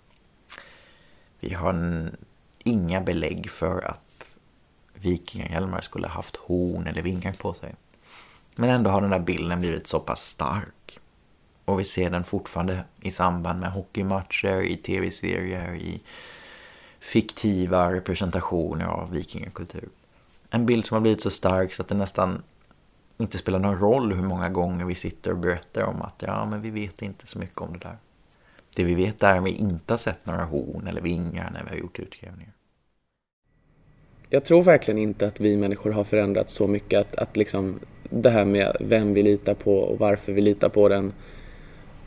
Vi 1.40 1.54
har 1.54 2.10
inga 2.64 3.02
belägg 3.02 3.50
för 3.50 3.82
att 3.82 4.36
vikingahjälmar 4.94 5.82
skulle 5.82 6.08
haft 6.08 6.36
horn 6.36 6.88
eller 6.88 7.02
vingar 7.02 7.34
på 7.34 7.54
sig. 7.54 7.76
Men 8.56 8.70
ändå 8.70 8.90
har 8.90 9.02
den 9.02 9.10
där 9.12 9.20
bilden 9.20 9.60
blivit 9.60 9.88
så 9.88 10.00
pass 10.00 10.26
stark. 10.26 11.00
Och 11.66 11.80
vi 11.80 11.84
ser 11.84 12.10
den 12.10 12.24
fortfarande 12.24 12.84
i 13.02 13.12
samband 13.12 13.60
med 13.60 13.72
hockeymatcher, 13.72 14.62
i 14.62 14.76
tv-serier, 14.76 15.76
i 15.76 16.02
fiktiva 17.06 17.94
representationer 17.94 18.86
av 18.86 19.12
vikingakultur 19.12 19.90
en 20.56 20.66
bild 20.66 20.86
som 20.86 20.96
har 20.96 21.02
blivit 21.02 21.22
så 21.22 21.30
stark 21.30 21.74
så 21.74 21.82
att 21.82 21.88
det 21.88 21.96
nästan 21.96 22.44
inte 23.18 23.38
spelar 23.38 23.60
någon 23.60 23.80
roll 23.80 24.14
hur 24.14 24.24
många 24.24 24.50
gånger 24.50 24.86
vi 24.86 24.96
sitter 24.96 25.32
och 25.32 25.38
berättar 25.38 25.84
om 25.84 26.02
att 26.02 26.24
ja, 26.28 26.46
men 26.46 26.62
vi 26.62 26.70
vet 26.70 27.02
inte 27.02 27.28
så 27.28 27.40
mycket 27.40 27.62
om 27.62 27.74
det 27.74 27.80
där. 27.80 27.98
Det 28.76 28.84
vi 28.84 28.96
vet 28.96 29.24
är 29.24 29.38
att 29.38 29.44
vi 29.44 29.50
inte 29.50 29.94
har 29.94 29.98
sett 29.98 30.26
några 30.26 30.44
horn 30.44 30.88
eller 30.88 31.02
vingar 31.02 31.52
när 31.54 31.64
vi 31.64 31.70
har 31.70 31.78
gjort 31.78 32.00
utgrävningar. 32.00 32.52
Jag 34.30 34.46
tror 34.46 34.64
verkligen 34.64 34.98
inte 34.98 35.28
att 35.28 35.40
vi 35.40 35.58
människor 35.58 35.92
har 35.92 36.04
förändrats 36.04 36.54
så 36.54 36.68
mycket 36.68 37.00
att, 37.00 37.16
att 37.16 37.38
liksom 37.38 37.80
det 38.10 38.30
här 38.30 38.46
med 38.46 38.78
vem 38.80 39.14
vi 39.14 39.24
litar 39.24 39.54
på 39.54 39.80
och 39.80 40.00
varför 40.00 40.34
vi 40.34 40.42
litar 40.42 40.70
på 40.70 40.90
den 40.90 41.14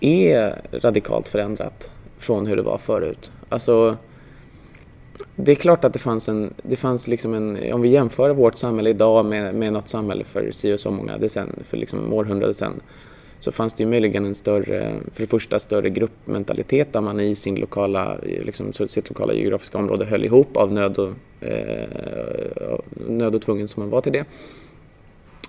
är 0.01 0.55
radikalt 0.73 1.29
förändrat 1.29 1.91
från 2.19 2.47
hur 2.47 2.57
det 2.57 2.63
var 2.63 2.79
förut. 2.79 3.33
Alltså 3.49 3.97
det 5.37 5.53
är 5.53 5.57
klart 5.57 5.85
att 5.85 5.93
det 5.93 5.99
fanns 5.99 6.29
en, 6.29 6.55
det 6.63 6.77
fanns 6.77 7.09
liksom 7.09 7.35
en, 7.35 7.73
om 7.73 7.81
vi 7.81 7.89
jämför 7.89 8.35
vårt 8.35 8.55
samhälle 8.55 8.91
idag 8.91 9.25
med, 9.25 9.55
med 9.55 9.73
något 9.73 9.89
samhälle 9.89 10.25
för 10.25 10.51
si 10.51 10.75
och 10.75 10.81
så 10.81 10.91
många 10.91 11.19
decennier, 11.19 11.65
för 11.69 11.77
liksom 11.77 12.13
århundraden 12.13 12.55
sedan, 12.55 12.81
så 13.39 13.53
fanns 13.53 13.75
det 13.75 13.83
ju 13.83 13.91
möjligen 13.91 14.25
en 14.25 14.35
större, 14.35 14.93
för 15.15 15.23
det 15.23 15.27
första 15.27 15.61
större 15.61 15.91
gruppmentalitet 15.91 16.93
där 16.93 17.01
man 17.01 17.21
i 17.21 17.35
sin 17.35 17.55
lokala, 17.55 18.17
liksom, 18.23 18.73
sitt 18.73 19.09
lokala 19.09 19.33
geografiska 19.33 19.79
område 19.79 20.05
höll 20.05 20.25
ihop 20.25 20.57
av 20.57 20.73
nöd 20.73 20.99
och, 20.99 21.13
eh, 21.41 22.79
nöd 22.91 23.35
och 23.35 23.43
tvungen 23.43 23.69
som 23.69 23.83
man 23.83 23.91
var 23.91 24.01
till 24.01 24.13
det. 24.13 24.25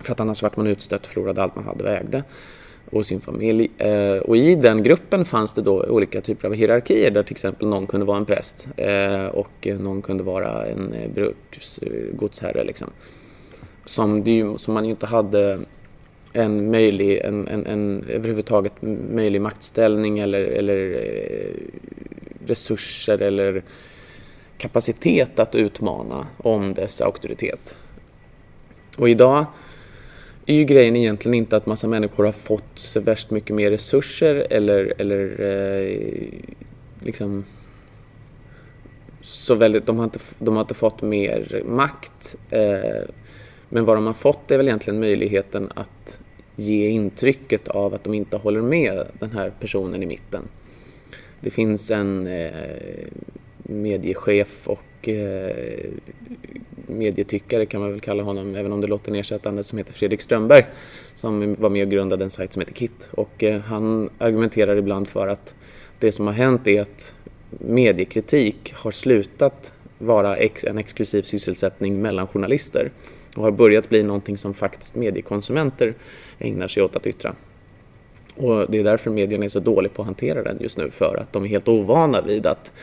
För 0.03 0.11
att 0.11 0.19
annars 0.19 0.43
vart 0.43 0.57
man 0.57 0.67
utstött, 0.67 1.07
förlorade 1.07 1.43
allt 1.43 1.55
man 1.55 1.65
hade 1.65 1.83
och 1.83 1.89
ägde 1.89 2.23
och 2.91 3.05
sin 3.05 3.21
familj. 3.21 3.71
Eh, 3.77 4.17
och 4.17 4.37
i 4.37 4.55
den 4.55 4.83
gruppen 4.83 5.25
fanns 5.25 5.53
det 5.53 5.61
då 5.61 5.83
olika 5.83 6.21
typer 6.21 6.47
av 6.47 6.53
hierarkier 6.53 7.11
där 7.11 7.23
till 7.23 7.33
exempel 7.33 7.67
någon 7.67 7.87
kunde 7.87 8.05
vara 8.05 8.17
en 8.17 8.25
präst 8.25 8.67
eh, 8.77 9.25
och 9.25 9.67
någon 9.79 10.01
kunde 10.01 10.23
vara 10.23 10.65
en 10.65 10.93
eh, 10.93 11.09
bruksgodsherre. 11.11 12.63
Liksom. 12.63 12.87
Som, 13.85 14.23
ju, 14.23 14.57
som 14.57 14.73
man 14.73 14.85
ju 14.85 14.91
inte 14.91 15.05
hade 15.05 15.59
en 16.33 16.71
möjlig, 16.71 17.17
en, 17.17 17.47
en, 17.47 17.65
en 17.65 18.03
överhuvudtaget 18.09 18.73
möjlig 19.11 19.41
maktställning 19.41 20.19
eller, 20.19 20.41
eller 20.41 21.05
resurser 22.45 23.21
eller 23.21 23.63
kapacitet 24.57 25.39
att 25.39 25.55
utmana 25.55 26.27
om 26.37 26.73
dess 26.73 27.01
auktoritet. 27.01 27.75
Och 28.97 29.09
idag 29.09 29.45
är 30.53 30.55
ju 30.55 30.63
grejen 30.63 30.95
egentligen 30.95 31.33
inte 31.33 31.57
att 31.57 31.65
massa 31.65 31.87
människor 31.87 32.23
har 32.23 32.31
fått 32.31 32.71
så 32.73 32.99
värst 32.99 33.31
mycket 33.31 33.55
mer 33.55 33.71
resurser 33.71 34.47
eller, 34.49 34.93
eller 34.97 35.41
eh, 35.41 36.27
liksom 36.99 37.45
så 39.21 39.55
väldigt, 39.55 39.85
de 39.85 39.97
har 39.97 40.03
inte, 40.03 40.19
de 40.39 40.55
har 40.55 40.61
inte 40.61 40.73
fått 40.73 41.01
mer 41.01 41.63
makt. 41.65 42.35
Eh, 42.49 43.09
men 43.69 43.85
vad 43.85 43.97
de 43.97 44.05
har 44.05 44.13
fått 44.13 44.51
är 44.51 44.57
väl 44.57 44.67
egentligen 44.67 44.99
möjligheten 44.99 45.69
att 45.75 46.21
ge 46.55 46.89
intrycket 46.89 47.67
av 47.67 47.93
att 47.93 48.03
de 48.03 48.13
inte 48.13 48.37
håller 48.37 48.61
med 48.61 49.07
den 49.19 49.31
här 49.31 49.53
personen 49.59 50.03
i 50.03 50.05
mitten. 50.05 50.47
Det 51.41 51.49
finns 51.49 51.91
en 51.91 52.27
eh, 52.27 52.51
mediechef 53.69 54.67
och 54.67 55.09
eh, 55.09 55.55
medietyckare 56.87 57.65
kan 57.65 57.81
man 57.81 57.91
väl 57.91 57.99
kalla 57.99 58.23
honom, 58.23 58.55
även 58.55 58.71
om 58.71 58.81
det 58.81 58.87
låter 58.87 59.11
nedsättande, 59.11 59.63
som 59.63 59.77
heter 59.77 59.93
Fredrik 59.93 60.21
Strömberg 60.21 60.65
som 61.15 61.55
var 61.59 61.69
med 61.69 61.83
och 61.87 61.91
grundade 61.91 62.23
en 62.23 62.29
sajt 62.29 62.53
som 62.53 62.59
heter 62.59 62.73
KIT. 62.73 63.09
Och 63.11 63.43
eh, 63.43 63.61
han 63.61 64.09
argumenterar 64.17 64.77
ibland 64.77 65.07
för 65.07 65.27
att 65.27 65.55
det 65.99 66.11
som 66.11 66.27
har 66.27 66.33
hänt 66.33 66.67
är 66.67 66.81
att 66.81 67.15
mediekritik 67.49 68.73
har 68.75 68.91
slutat 68.91 69.73
vara 69.97 70.35
ex 70.37 70.63
en 70.63 70.77
exklusiv 70.77 71.21
sysselsättning 71.21 72.01
mellan 72.01 72.27
journalister 72.27 72.91
och 73.35 73.43
har 73.43 73.51
börjat 73.51 73.89
bli 73.89 74.03
någonting 74.03 74.37
som 74.37 74.53
faktiskt 74.53 74.95
mediekonsumenter 74.95 75.93
ägnar 76.39 76.67
sig 76.67 76.83
åt 76.83 76.95
att 76.95 77.07
yttra. 77.07 77.35
Och 78.35 78.71
det 78.71 78.79
är 78.79 78.83
därför 78.83 79.11
medierna 79.11 79.45
är 79.45 79.49
så 79.49 79.59
dåliga 79.59 79.91
på 79.93 80.01
att 80.01 80.05
hantera 80.05 80.43
den 80.43 80.57
just 80.59 80.77
nu, 80.77 80.89
för 80.91 81.17
att 81.21 81.33
de 81.33 81.43
är 81.43 81.47
helt 81.47 81.67
ovana 81.67 82.21
vid 82.21 82.45
att 82.47 82.73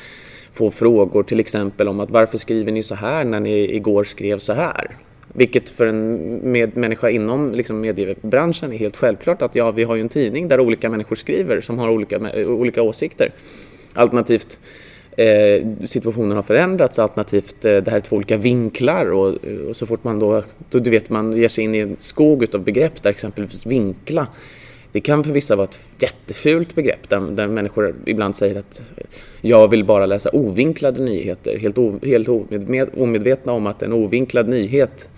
få 0.57 0.71
frågor 0.71 1.23
till 1.23 1.41
exempel 1.41 1.89
om 1.89 2.01
att 2.01 2.11
varför 2.11 2.39
skriver 2.39 2.73
ni 2.73 2.83
så 2.83 2.95
här 2.95 3.25
när 3.25 3.41
ni 3.41 3.75
igår 3.75 4.05
skrev 4.05 4.39
så 4.39 4.53
här? 4.53 4.97
Vilket 5.33 5.69
för 5.69 5.87
en 5.87 6.17
med 6.53 6.77
människa 6.77 7.11
inom 7.11 7.55
liksom 7.55 7.81
mediebranschen 7.81 8.73
är 8.73 8.79
helt 8.79 8.97
självklart 8.97 9.43
att 9.43 9.55
ja, 9.55 9.71
vi 9.71 9.85
har 9.85 9.95
ju 9.95 10.01
en 10.01 10.09
tidning 10.09 10.49
där 10.49 10.61
olika 10.61 10.91
människor 10.91 11.17
skriver 11.17 11.61
som 11.61 11.79
har 11.79 11.91
olika, 11.91 12.21
olika 12.47 12.83
åsikter. 12.83 13.33
Alternativt 13.95 14.61
eh, 15.17 15.67
situationen 15.85 16.37
har 16.37 16.43
förändrats, 16.43 16.99
alternativt 16.99 17.65
eh, 17.65 17.77
det 17.77 17.91
här 17.91 17.97
är 17.97 18.01
två 18.01 18.17
olika 18.17 18.37
vinklar 18.37 19.11
och, 19.11 19.35
och, 19.69 19.77
så 19.77 19.87
fort 19.87 20.05
man 20.05 20.19
då, 20.19 20.43
då, 20.71 20.79
du 20.79 20.91
vet 20.91 21.11
man 21.11 21.37
ger 21.37 21.49
sig 21.49 21.65
in 21.65 21.75
i 21.75 21.79
en 21.79 21.97
skog 21.99 22.47
av 22.55 22.61
begrepp 22.61 23.03
där 23.03 23.11
exempelvis 23.11 23.67
vinkla 23.67 24.27
det 24.93 25.01
kan 25.01 25.25
för 25.25 25.33
vissa 25.33 25.57
vara 25.57 25.65
ett 25.65 25.79
jättefult 25.99 26.75
begrepp 26.75 27.09
där, 27.09 27.21
där 27.21 27.49
människor 27.49 27.95
ibland 28.07 28.37
säger 28.37 28.59
att 28.59 28.83
jag 29.41 29.69
vill 29.69 29.85
bara 29.85 30.07
läsa 30.07 30.31
ovinklade 30.33 31.03
nyheter, 31.03 31.59
helt, 31.59 31.79
o, 31.79 31.99
helt 32.03 32.29
omedvetna 32.97 33.53
om 33.53 33.67
att 33.67 33.83
en 33.83 33.93
ovinklad 33.93 34.49
nyhet 34.49 35.11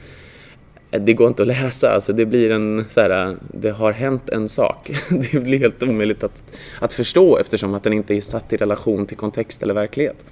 det 0.91 1.13
går 1.13 1.29
inte 1.29 1.43
att 1.43 1.49
läsa, 1.49 1.91
alltså 1.91 2.13
det 2.13 2.27
blir 2.27 2.51
en 2.51 2.85
så 2.89 3.01
här, 3.01 3.37
det 3.55 3.71
har 3.71 3.93
hänt 3.93 4.29
en 4.29 4.49
sak. 4.49 4.91
Det 5.33 5.41
blir 5.41 5.59
helt 5.59 5.83
omöjligt 5.83 6.23
att, 6.23 6.45
att 6.81 6.93
förstå 6.93 7.39
eftersom 7.39 7.75
att 7.75 7.83
den 7.83 7.93
inte 7.93 8.15
är 8.15 8.21
satt 8.21 8.53
i 8.53 8.57
relation 8.57 9.07
till 9.07 9.17
kontext 9.17 9.63
eller 9.63 9.75
verklighet. 9.75 10.25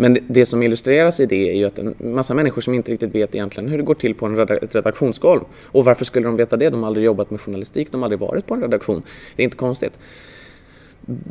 Men 0.00 0.18
det 0.28 0.46
som 0.46 0.62
illustreras 0.62 1.20
i 1.20 1.26
det 1.26 1.50
är 1.50 1.54
ju 1.54 1.64
att 1.64 1.78
en 1.78 1.94
massa 1.98 2.34
människor 2.34 2.62
som 2.62 2.74
inte 2.74 2.92
riktigt 2.92 3.14
vet 3.14 3.34
egentligen 3.34 3.68
hur 3.68 3.78
det 3.78 3.84
går 3.84 3.94
till 3.94 4.14
på 4.14 4.26
en 4.26 4.38
ett 4.38 4.74
redaktionsgolv. 4.74 5.40
Och 5.64 5.84
varför 5.84 6.04
skulle 6.04 6.26
de 6.26 6.36
veta 6.36 6.56
det? 6.56 6.70
De 6.70 6.82
har 6.82 6.86
aldrig 6.86 7.06
jobbat 7.06 7.30
med 7.30 7.40
journalistik, 7.40 7.92
de 7.92 8.00
har 8.00 8.06
aldrig 8.06 8.20
varit 8.20 8.46
på 8.46 8.54
en 8.54 8.60
redaktion. 8.60 9.02
Det 9.36 9.42
är 9.42 9.44
inte 9.44 9.56
konstigt. 9.56 9.98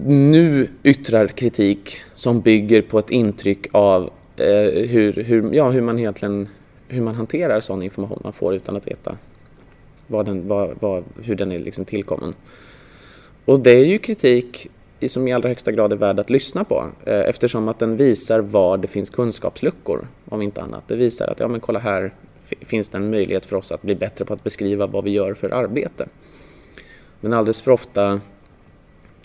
Nu 0.06 0.68
yttrar 0.84 1.28
kritik 1.28 1.98
som 2.16 2.42
bygger 2.42 2.82
på 2.82 3.00
ett 3.00 3.10
intryck 3.10 3.68
av 3.72 4.04
eh, 4.38 4.88
hur, 4.90 5.14
hur, 5.14 5.54
ja, 5.54 5.70
hur 5.70 5.82
man 5.82 6.00
egentligen 6.00 6.48
hur 6.88 7.02
man 7.02 7.16
hanterar 7.16 7.60
sån 7.60 7.84
information 7.84 8.20
man 8.24 8.34
får 8.34 8.56
utan 8.56 8.76
att 8.76 8.88
veta 8.88 9.18
vad 10.08 10.26
den, 10.26 10.48
vad, 10.48 10.78
vad, 10.80 11.04
hur 11.24 11.36
den 11.36 11.52
är 11.52 11.60
liksom 11.60 11.86
tillkommen. 11.86 12.34
Och 13.46 13.60
det 13.60 13.72
är 13.72 13.86
ju 13.86 13.98
kritik 13.98 14.68
som 15.08 15.28
i 15.28 15.34
allra 15.34 15.50
högsta 15.50 15.72
grad 15.72 15.94
är 15.94 15.98
värd 15.98 16.20
att 16.20 16.30
lyssna 16.30 16.64
på 16.64 16.92
eh, 17.06 17.20
eftersom 17.20 17.68
att 17.68 17.80
den 17.80 17.98
visar 17.98 18.40
var 18.40 18.78
det 18.78 18.88
finns 18.88 19.10
kunskapsluckor, 19.10 20.08
om 20.26 20.42
inte 20.42 20.62
annat. 20.62 20.88
Det 20.88 20.96
visar 20.96 21.28
att, 21.28 21.40
ja 21.40 21.48
men 21.48 21.60
kolla 21.60 21.80
här 21.80 22.14
finns 22.62 22.90
det 22.90 22.98
en 22.98 23.10
möjlighet 23.10 23.46
för 23.46 23.56
oss 23.56 23.72
att 23.72 23.82
bli 23.82 23.96
bättre 23.96 24.26
på 24.26 24.34
att 24.34 24.44
beskriva 24.44 24.88
vad 24.88 25.04
vi 25.04 25.12
gör 25.12 25.34
för 25.34 25.50
arbete. 25.50 26.08
Men 27.20 27.34
alldeles 27.34 27.62
för 27.62 27.72
ofta 27.72 28.22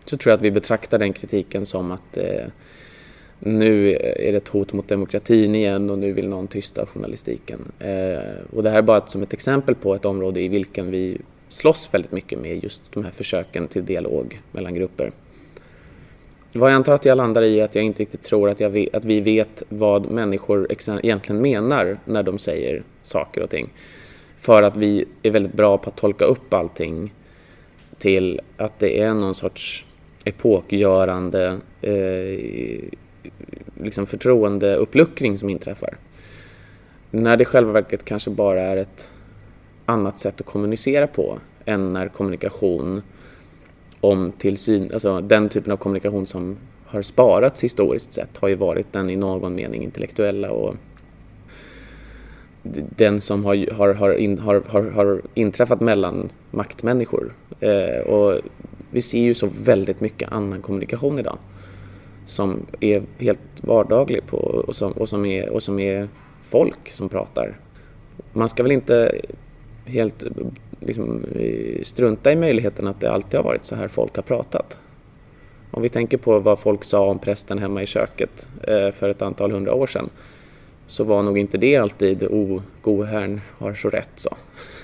så 0.05 0.17
tror 0.17 0.31
jag 0.31 0.37
att 0.37 0.43
vi 0.43 0.51
betraktar 0.51 0.99
den 0.99 1.13
kritiken 1.13 1.67
som 1.67 1.93
att 1.93 2.17
eh, 2.17 2.47
nu 3.39 3.91
är 4.17 4.33
det 4.33 4.37
ett 4.37 4.49
hot 4.49 4.73
mot 4.73 4.89
demokratin 4.89 5.55
igen 5.55 5.91
och 5.91 5.99
nu 5.99 6.13
vill 6.13 6.29
någon 6.29 6.49
tysta 6.49 6.87
journalistiken. 6.87 7.73
Eh, 7.79 8.57
och 8.57 8.63
det 8.63 8.71
här 8.71 8.79
är 8.79 8.83
bara 8.83 9.07
som 9.07 9.23
ett 9.23 9.33
exempel 9.33 9.75
på 9.75 9.95
ett 9.95 10.05
område 10.05 10.41
i 10.41 10.49
vilken 10.49 10.91
vi 10.91 11.19
slåss 11.49 11.89
väldigt 11.93 12.13
mycket 12.13 12.39
med 12.39 12.65
just 12.65 12.93
de 12.93 13.05
här 13.05 13.11
försöken 13.11 13.69
till 13.69 13.85
dialog 13.85 14.41
mellan 14.53 14.75
grupper. 14.75 15.13
Vad 16.55 16.71
jag 16.71 16.77
antar 16.77 16.95
att 16.95 17.05
jag 17.05 17.17
landar 17.17 17.43
i 17.43 17.61
är 17.61 17.65
att 17.65 17.75
jag 17.75 17.85
inte 17.85 18.03
riktigt 18.03 18.23
tror 18.23 18.51
att, 18.51 18.61
vet, 18.61 18.95
att 18.95 19.05
vi 19.05 19.21
vet 19.21 19.63
vad 19.69 20.11
människor 20.11 20.67
egentligen 21.03 21.43
menar 21.43 21.99
när 22.05 22.23
de 22.23 22.39
säger 22.39 22.83
saker 23.03 23.43
och 23.43 23.51
ting. 23.51 23.73
För 24.37 24.63
att 24.63 24.77
vi 24.77 25.05
är 25.23 25.31
väldigt 25.31 25.53
bra 25.53 25.79
på 25.79 25.91
att 25.91 25.97
tolka 25.97 26.25
upp 26.25 26.55
allting 26.55 27.15
till 27.99 28.41
att 28.57 28.79
det 28.79 29.01
är 29.01 29.15
någon 29.15 29.35
sorts 29.35 29.85
epokgörande 30.25 31.59
eh, 31.81 32.83
liksom 33.83 34.07
förtroendeuppluckring 34.07 35.39
som 35.39 35.51
inträffar. 35.51 35.97
När 37.11 37.37
det 37.37 37.43
i 37.43 37.45
själva 37.45 37.73
verket 37.73 38.05
kanske 38.05 38.31
bara 38.31 38.63
är 38.63 38.77
ett 38.77 39.11
annat 39.87 40.19
sätt 40.19 40.41
att 40.41 40.47
kommunicera 40.47 41.07
på 41.07 41.39
än 41.65 41.93
när 41.93 42.09
kommunikation 42.09 43.03
om 44.03 44.33
tillsyn, 44.33 44.91
alltså 44.93 45.21
den 45.21 45.49
typen 45.49 45.73
av 45.73 45.77
kommunikation 45.77 46.27
som 46.27 46.57
har 46.87 47.03
sparats 47.03 47.65
historiskt 47.65 48.13
sett 48.13 48.37
har 48.39 48.49
ju 48.49 48.55
varit 48.55 48.93
den 48.93 49.11
i 49.11 49.17
någon 49.17 49.55
mening 49.55 49.83
intellektuella 49.83 50.51
och 50.51 50.75
den 52.97 53.21
som 53.21 53.45
har, 53.45 53.75
har, 53.75 53.95
har, 53.95 54.13
in, 54.15 54.39
har, 54.39 54.63
har, 54.69 54.83
har 54.83 55.23
inträffat 55.35 55.81
mellan 55.81 56.31
maktmänniskor. 56.51 57.33
Eh, 57.61 58.07
och 58.07 58.39
vi 58.91 59.03
ser 59.03 59.21
ju 59.21 59.35
så 59.35 59.49
väldigt 59.65 60.01
mycket 60.01 60.33
annan 60.33 60.63
kommunikation 60.63 61.19
idag 61.19 61.39
som 62.25 62.67
är 62.81 63.03
helt 63.19 63.41
vardaglig 63.61 64.27
på, 64.27 64.37
och, 64.37 64.77
som, 64.77 64.93
och, 64.93 65.09
som 65.09 65.25
är, 65.25 65.49
och 65.49 65.63
som 65.63 65.79
är 65.79 66.09
folk 66.43 66.93
som 66.93 67.09
pratar. 67.09 67.59
Man 68.33 68.49
ska 68.49 68.63
väl 68.63 68.73
inte 68.73 69.21
helt 69.85 70.25
liksom, 70.81 71.25
eh, 71.35 71.83
strunta 71.83 72.33
i 72.33 72.37
möjligheten 72.37 72.87
att 72.87 73.01
det 73.01 73.13
alltid 73.13 73.39
har 73.39 73.45
varit 73.45 73.65
så 73.65 73.77
här 73.77 73.89
folk 73.89 74.17
har 74.17 74.23
pratat. 74.23 74.79
Om 75.71 75.83
vi 75.83 75.89
tänker 75.89 76.19
på 76.19 76.39
vad 76.39 76.59
folk 76.59 76.85
sa 76.85 77.07
om 77.07 77.19
prästen 77.19 77.59
hemma 77.59 77.83
i 77.83 77.87
köket 77.87 78.49
eh, 78.63 78.91
för 78.91 79.09
ett 79.09 79.23
antal 79.23 79.53
hundra 79.53 79.75
år 79.75 79.87
sedan 79.87 80.11
så 80.87 81.05
var 81.05 81.23
nog 81.23 81.39
inte 81.39 81.59
det 81.59 81.77
alltid 81.77 82.23
oh, 82.23 82.53
o, 82.53 82.63
goherrn 82.83 83.41
har 83.59 83.75
så 83.75 83.89
rätt 83.89 84.11
så. 84.15 84.37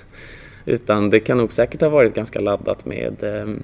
Utan 0.65 1.11
det 1.11 1.21
kan 1.21 1.39
nog 1.39 1.53
säkert 1.53 1.81
ha 1.81 1.89
varit 1.89 2.15
ganska 2.15 2.41
laddat 2.41 2.87
med 2.87 3.23
ehm, 3.23 3.63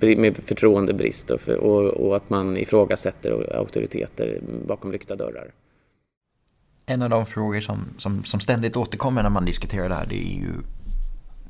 med 0.00 0.36
förtroendebrist 0.36 1.30
och, 1.30 1.48
och, 1.48 1.84
och 1.84 2.16
att 2.16 2.30
man 2.30 2.56
ifrågasätter 2.56 3.56
auktoriteter 3.56 4.40
bakom 4.66 4.92
lyckta 4.92 5.16
dörrar. 5.16 5.52
En 6.90 7.02
av 7.02 7.10
de 7.10 7.26
frågor 7.26 7.60
som, 7.60 7.84
som, 7.98 8.24
som 8.24 8.40
ständigt 8.40 8.76
återkommer 8.76 9.22
när 9.22 9.30
man 9.30 9.44
diskuterar 9.44 9.88
det 9.88 9.94
här 9.94 10.06
det 10.06 10.28
är 10.28 10.38
ju 10.38 10.52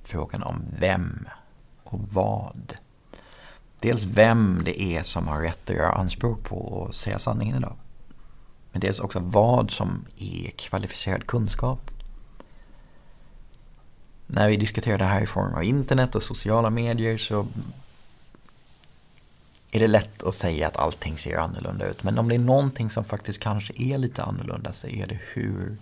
frågan 0.04 0.42
om 0.42 0.62
vem 0.78 1.28
och 1.84 2.00
vad. 2.12 2.74
Dels 3.80 4.04
vem 4.04 4.62
det 4.64 4.82
är 4.82 5.02
som 5.02 5.28
har 5.28 5.40
rätt 5.40 5.70
att 5.70 5.76
göra 5.76 5.92
anspråk 5.92 6.44
på 6.44 6.86
att 6.88 6.96
säga 6.96 7.18
sanningen 7.18 7.56
idag. 7.56 7.76
Men 8.72 8.80
dels 8.80 8.98
också 8.98 9.18
vad 9.18 9.70
som 9.70 10.04
är 10.18 10.50
kvalificerad 10.50 11.26
kunskap. 11.26 11.90
När 14.26 14.48
vi 14.48 14.56
diskuterar 14.56 14.98
det 14.98 15.04
här 15.04 15.22
i 15.22 15.26
form 15.26 15.54
av 15.54 15.64
internet 15.64 16.14
och 16.14 16.22
sociala 16.22 16.70
medier 16.70 17.18
så 17.18 17.46
är 19.70 19.80
det 19.80 19.86
lätt 19.86 20.22
att 20.22 20.34
säga 20.34 20.68
att 20.68 20.76
allting 20.76 21.18
ser 21.18 21.36
annorlunda 21.36 21.86
ut. 21.86 22.02
Men 22.02 22.18
om 22.18 22.28
det 22.28 22.34
är 22.34 22.38
någonting 22.38 22.90
som 22.90 23.04
faktiskt 23.04 23.40
kanske 23.40 23.72
är 23.76 23.98
lite 23.98 24.22
annorlunda 24.22 24.72
så 24.72 24.88
är 24.88 25.06
det 25.06 25.18
hur 25.32 25.76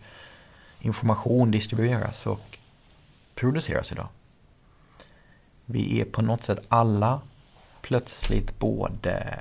information 0.81 1.51
distribueras 1.51 2.27
och 2.27 2.59
produceras 3.35 3.93
idag. 3.93 4.09
Vi 5.65 6.01
är 6.01 6.05
på 6.05 6.23
något 6.23 6.43
sätt 6.43 6.61
alla 6.69 7.21
plötsligt 7.81 8.59
både 8.59 9.37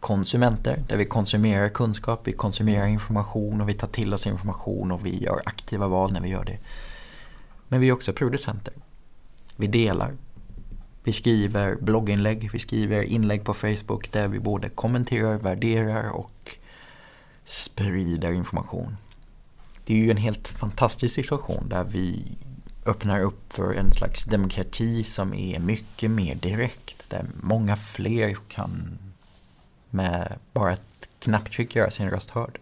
konsumenter, 0.00 0.82
där 0.88 0.96
vi 0.96 1.04
konsumerar 1.04 1.68
kunskap, 1.68 2.20
vi 2.24 2.32
konsumerar 2.32 2.86
information 2.86 3.60
och 3.60 3.68
vi 3.68 3.74
tar 3.74 3.88
till 3.88 4.14
oss 4.14 4.26
information 4.26 4.92
och 4.92 5.06
vi 5.06 5.22
gör 5.22 5.40
aktiva 5.44 5.88
val 5.88 6.12
när 6.12 6.20
vi 6.20 6.28
gör 6.28 6.44
det. 6.44 6.58
Men 7.68 7.80
vi 7.80 7.88
är 7.88 7.92
också 7.92 8.12
producenter. 8.12 8.74
Vi 9.56 9.66
delar, 9.66 10.12
vi 11.04 11.12
skriver 11.12 11.74
blogginlägg, 11.74 12.50
vi 12.52 12.58
skriver 12.58 13.02
inlägg 13.02 13.44
på 13.44 13.54
Facebook 13.54 14.12
där 14.12 14.28
vi 14.28 14.38
både 14.38 14.68
kommenterar, 14.68 15.38
värderar 15.38 16.10
och 16.10 16.56
sprider 17.44 18.32
information. 18.32 18.96
Det 19.84 19.94
är 19.94 19.98
ju 19.98 20.10
en 20.10 20.16
helt 20.16 20.48
fantastisk 20.48 21.14
situation 21.14 21.68
där 21.68 21.84
vi 21.84 22.24
öppnar 22.86 23.20
upp 23.20 23.52
för 23.52 23.74
en 23.74 23.92
slags 23.92 24.24
demokrati 24.24 25.04
som 25.04 25.34
är 25.34 25.58
mycket 25.58 26.10
mer 26.10 26.34
direkt. 26.34 27.10
Där 27.10 27.24
många 27.42 27.76
fler 27.76 28.36
kan 28.48 28.98
med 29.90 30.38
bara 30.52 30.72
ett 30.72 31.08
knapptryck 31.18 31.76
göra 31.76 31.90
sin 31.90 32.10
röst 32.10 32.30
hörd. 32.30 32.58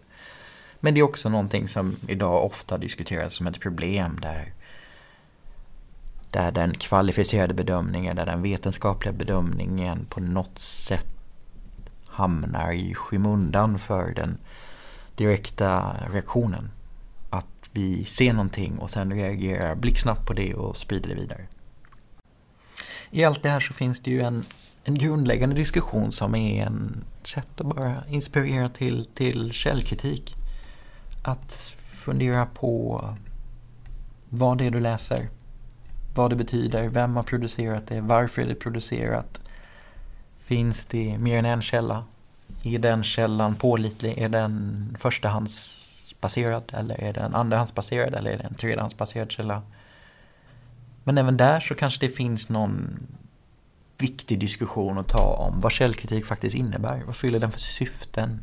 Men 0.79 0.93
det 0.93 0.99
är 0.99 1.03
också 1.03 1.29
någonting 1.29 1.67
som 1.67 1.95
idag 2.07 2.45
ofta 2.45 2.77
diskuteras 2.77 3.33
som 3.33 3.47
ett 3.47 3.59
problem 3.59 4.19
där 4.21 4.53
där 6.31 6.51
den 6.51 6.73
kvalificerade 6.73 7.53
bedömningen, 7.53 8.15
där 8.15 8.25
den 8.25 8.41
vetenskapliga 8.41 9.13
bedömningen 9.13 10.05
på 10.09 10.19
något 10.19 10.59
sätt 10.59 11.07
hamnar 12.05 12.71
i 12.71 12.93
skymundan 12.93 13.79
för 13.79 14.13
den 14.13 14.37
direkta 15.15 15.95
reaktionen. 16.11 16.71
Att 17.29 17.45
vi 17.71 18.05
ser 18.05 18.33
någonting 18.33 18.77
och 18.77 18.89
sen 18.89 19.13
reagerar 19.13 19.75
blixtsnabbt 19.75 20.25
på 20.25 20.33
det 20.33 20.53
och 20.53 20.77
sprider 20.77 21.09
det 21.09 21.15
vidare. 21.15 21.45
I 23.11 23.23
allt 23.23 23.43
det 23.43 23.49
här 23.49 23.59
så 23.59 23.73
finns 23.73 23.99
det 23.99 24.11
ju 24.11 24.21
en, 24.21 24.43
en 24.83 24.95
grundläggande 24.95 25.55
diskussion 25.55 26.11
som 26.11 26.35
är 26.35 26.65
en 26.65 27.03
sätt 27.23 27.61
att 27.61 27.65
bara 27.65 27.95
inspirera 28.07 28.69
till, 28.69 29.07
till 29.13 29.51
källkritik. 29.51 30.35
Att 31.23 31.73
fundera 31.91 32.45
på 32.45 33.03
vad 34.29 34.57
det 34.57 34.65
är 34.65 34.71
du 34.71 34.79
läser 34.79 35.29
vad 36.19 36.31
det 36.31 36.35
betyder, 36.35 36.89
vem 36.89 37.15
har 37.15 37.23
producerat 37.23 37.87
det, 37.87 38.01
varför 38.01 38.41
är 38.41 38.47
det 38.47 38.55
producerat. 38.55 39.39
Finns 40.39 40.85
det 40.85 41.17
mer 41.17 41.39
än 41.39 41.45
en 41.45 41.61
källa? 41.61 42.05
Är 42.63 42.79
den 42.79 43.03
källan 43.03 43.55
pålitlig? 43.55 44.17
Är 44.17 44.29
den 44.29 44.97
förstahandsbaserad 44.99 46.63
eller 46.73 47.03
är 47.03 47.13
den 47.13 47.35
andrahandsbaserad 47.35 48.13
eller 48.13 48.31
är 48.31 48.37
det 48.37 48.43
en 48.43 48.55
tredjehandsbaserad 48.55 49.31
källa? 49.31 49.61
Men 51.03 51.17
även 51.17 51.37
där 51.37 51.59
så 51.59 51.75
kanske 51.75 52.07
det 52.07 52.13
finns 52.13 52.49
någon 52.49 52.99
viktig 53.97 54.39
diskussion 54.39 54.97
att 54.97 55.07
ta 55.07 55.33
om 55.33 55.59
vad 55.59 55.71
källkritik 55.71 56.25
faktiskt 56.25 56.55
innebär. 56.55 57.03
Vad 57.05 57.15
fyller 57.15 57.39
den 57.39 57.51
för 57.51 57.59
syften? 57.59 58.39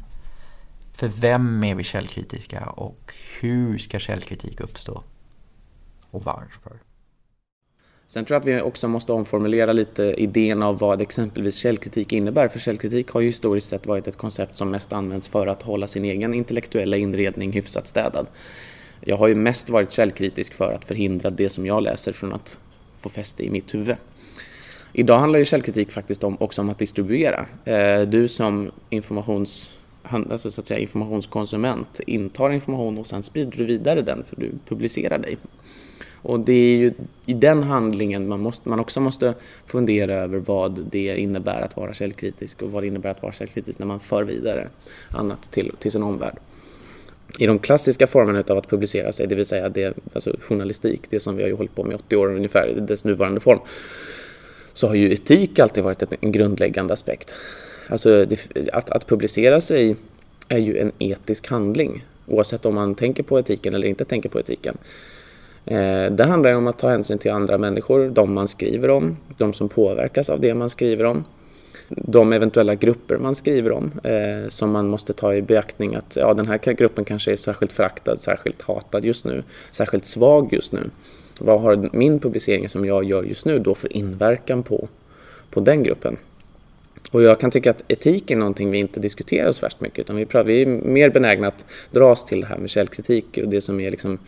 För 0.93 1.09
vem 1.09 1.65
är 1.65 1.75
vi 1.75 1.85
källkritiska 1.85 2.67
och 2.67 3.15
hur 3.41 3.79
ska 3.79 3.99
källkritik 3.99 4.61
uppstå? 4.61 5.03
Och 6.11 6.25
varför? 6.25 6.86
Sen 8.09 8.25
tror 8.25 8.35
jag 8.35 8.41
att 8.41 8.47
vi 8.47 8.61
också 8.61 8.89
måste 8.89 9.13
omformulera 9.13 9.73
lite 9.73 10.03
idén 10.03 10.63
av 10.63 10.79
vad 10.79 11.01
exempelvis 11.01 11.57
källkritik 11.57 12.13
innebär. 12.13 12.49
För 12.49 12.59
källkritik 12.59 13.09
har 13.09 13.21
ju 13.21 13.27
historiskt 13.27 13.69
sett 13.69 13.87
varit 13.87 14.09
ett 14.09 14.17
koncept 14.17 14.57
som 14.57 14.71
mest 14.71 14.93
används 14.93 15.29
för 15.29 15.47
att 15.47 15.63
hålla 15.63 15.87
sin 15.87 16.05
egen 16.05 16.35
intellektuella 16.35 16.97
inredning 16.97 17.53
hyfsat 17.53 17.87
städad. 17.87 18.27
Jag 19.01 19.17
har 19.17 19.29
ju 19.29 19.35
mest 19.35 19.71
varit 19.71 19.93
källkritisk 19.93 20.55
för 20.55 20.73
att 20.73 20.85
förhindra 20.85 21.31
det 21.31 21.49
som 21.49 21.67
jag 21.67 21.83
läser 21.83 22.13
från 22.13 22.33
att 22.33 22.59
få 22.99 23.09
fäste 23.09 23.45
i 23.45 23.51
mitt 23.51 23.75
huvud. 23.75 23.97
Idag 24.93 25.19
handlar 25.19 25.39
ju 25.39 25.45
källkritik 25.45 25.93
faktiskt 25.93 26.25
om, 26.25 26.37
också 26.41 26.63
om 26.63 26.71
att 26.71 26.79
distribuera. 26.79 27.47
Eh, 27.65 28.01
du 28.01 28.29
som 28.29 28.71
informations, 28.91 29.79
alltså 30.03 30.51
så 30.51 30.61
att 30.61 30.67
säga, 30.67 30.81
informationskonsument 30.81 32.01
intar 32.07 32.51
information 32.51 32.99
och 32.99 33.07
sen 33.07 33.23
sprider 33.23 33.59
du 33.59 33.65
vidare 33.65 34.03
den 34.03 34.25
för 34.25 34.37
du 34.37 34.53
publicerar 34.69 35.19
dig. 35.19 35.37
Och 36.27 36.41
det 36.41 36.53
är 36.53 36.77
ju 36.77 36.93
i 37.27 37.35
den 37.35 37.63
handlingen 37.63 38.29
man, 38.29 38.41
måste, 38.41 38.69
man 38.69 38.81
också 38.81 39.01
måste 39.01 39.35
fundera 39.67 40.15
över 40.15 40.39
vad 40.39 40.87
det 40.91 41.17
innebär 41.17 41.61
att 41.61 41.77
vara 41.77 41.95
källkritisk 41.95 42.63
och 42.63 42.71
vad 42.71 42.83
det 42.83 42.87
innebär 42.87 43.11
att 43.11 43.23
vara 43.23 43.33
källkritisk 43.33 43.79
när 43.79 43.87
man 43.87 44.01
för 44.01 44.25
vidare 44.25 44.69
annat 45.11 45.51
till, 45.51 45.73
till 45.79 45.93
sin 45.93 46.03
omvärld. 46.03 46.39
I 47.39 47.47
de 47.47 47.59
klassiska 47.59 48.07
formerna 48.07 48.45
av 48.49 48.59
att 48.59 48.69
publicera 48.69 49.13
sig, 49.13 49.27
det 49.27 49.35
vill 49.35 49.47
säga 49.47 49.69
det, 49.69 49.97
alltså 50.13 50.37
journalistik, 50.41 51.03
det 51.11 51.21
som 51.21 51.37
vi 51.37 51.43
har 51.43 51.51
hållit 51.51 51.75
på 51.75 51.85
med 51.85 51.93
i 51.93 51.97
80 51.97 52.17
år 52.17 52.37
ungefär, 52.37 52.75
dess 52.81 53.05
nuvarande 53.05 53.41
form, 53.41 53.59
så 54.73 54.89
har 54.89 54.95
ju 54.95 55.13
etik 55.13 55.59
alltid 55.59 55.85
varit 55.85 56.03
en 56.21 56.33
grundläggande 56.33 56.93
aspekt. 56.93 57.35
Alltså 57.89 58.25
det, 58.25 58.39
att, 58.73 58.91
att 58.91 59.07
publicera 59.07 59.61
sig 59.61 59.97
är 60.49 60.59
ju 60.59 60.79
en 60.79 60.93
etisk 60.99 61.47
handling 61.47 62.05
oavsett 62.27 62.67
om 62.67 62.75
man 62.75 62.95
tänker 62.95 63.23
på 63.23 63.39
etiken 63.39 63.75
eller 63.75 63.89
inte 63.89 64.05
tänker 64.05 64.29
på 64.29 64.41
etiken. 64.41 64.79
Eh, 65.67 66.11
det 66.11 66.25
handlar 66.25 66.55
om 66.55 66.67
att 66.67 66.79
ta 66.79 66.89
hänsyn 66.89 67.19
till 67.19 67.31
andra 67.31 67.59
människor, 67.59 68.09
de 68.09 68.35
man 68.35 68.49
skriver 68.49 68.91
om, 68.91 69.17
de 69.37 69.53
som 69.53 69.69
påverkas 69.69 70.31
av 70.31 70.41
det 70.41 70.55
man 70.55 70.71
skriver 70.71 71.05
om, 71.05 71.25
de 71.89 72.33
eventuella 72.33 72.75
grupper 72.75 73.19
man 73.19 73.35
skriver 73.35 73.73
om 73.73 73.93
eh, 74.05 74.49
som 74.49 74.71
man 74.71 74.89
måste 74.89 75.13
ta 75.13 75.35
i 75.35 75.43
beaktning 75.43 75.95
att 75.95 76.17
ja, 76.17 76.35
den 76.35 76.47
här 76.47 76.73
gruppen 76.73 77.05
kanske 77.05 77.33
är 77.33 77.37
särskilt 77.37 77.73
föraktad, 77.73 78.17
särskilt 78.17 78.63
hatad 78.63 79.05
just 79.05 79.25
nu, 79.25 79.43
särskilt 79.71 80.05
svag 80.05 80.53
just 80.53 80.73
nu. 80.73 80.91
Vad 81.39 81.61
har 81.61 81.89
min 81.93 82.19
publicering 82.19 82.69
som 82.69 82.85
jag 82.85 83.05
gör 83.05 83.23
just 83.23 83.47
nu 83.47 83.59
då 83.59 83.75
för 83.75 83.97
inverkan 83.97 84.63
på, 84.63 84.89
på 85.51 85.61
den 85.61 85.83
gruppen? 85.83 86.17
Och 87.11 87.23
jag 87.23 87.41
kan 87.41 87.51
tycka 87.51 87.71
att 87.71 87.85
etik 87.89 88.31
är 88.31 88.37
någonting 88.37 88.71
vi 88.71 88.79
inte 88.79 89.01
diskuterar 89.01 89.53
så 89.53 89.67
värst 89.67 89.81
mycket 89.81 89.99
utan 89.99 90.17
vi, 90.17 90.27
pratar, 90.27 90.45
vi 90.45 90.63
är 90.63 90.67
mer 90.67 91.11
benägna 91.11 91.49
att 91.49 91.67
dras 91.91 92.25
till 92.25 92.41
det 92.41 92.47
här 92.47 92.59
med 92.59 92.71
källkritik 92.71 93.39
och 93.43 93.49
det 93.49 93.61
som 93.61 93.81
är 93.81 93.91
liksom 93.91 94.19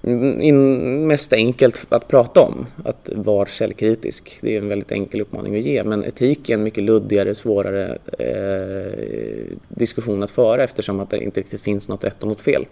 mest 0.00 1.32
enkelt 1.32 1.86
att 1.88 2.08
prata 2.08 2.40
om, 2.40 2.66
att 2.84 3.10
vara 3.14 3.46
källkritisk. 3.46 4.38
Det 4.40 4.54
är 4.54 4.58
en 4.58 4.68
väldigt 4.68 4.92
enkel 4.92 5.20
uppmaning 5.20 5.56
att 5.56 5.62
ge, 5.62 5.84
men 5.84 6.04
etik 6.04 6.50
är 6.50 6.54
en 6.54 6.62
mycket 6.62 6.84
luddigare, 6.84 7.34
svårare 7.34 7.98
eh, 8.18 9.56
diskussion 9.68 10.22
att 10.22 10.30
föra 10.30 10.64
eftersom 10.64 11.00
att 11.00 11.10
det 11.10 11.24
inte 11.24 11.40
riktigt 11.40 11.60
finns 11.60 11.88
något 11.88 12.04
rätt 12.04 12.22
och 12.22 12.28
något 12.28 12.40
fel. 12.40 12.66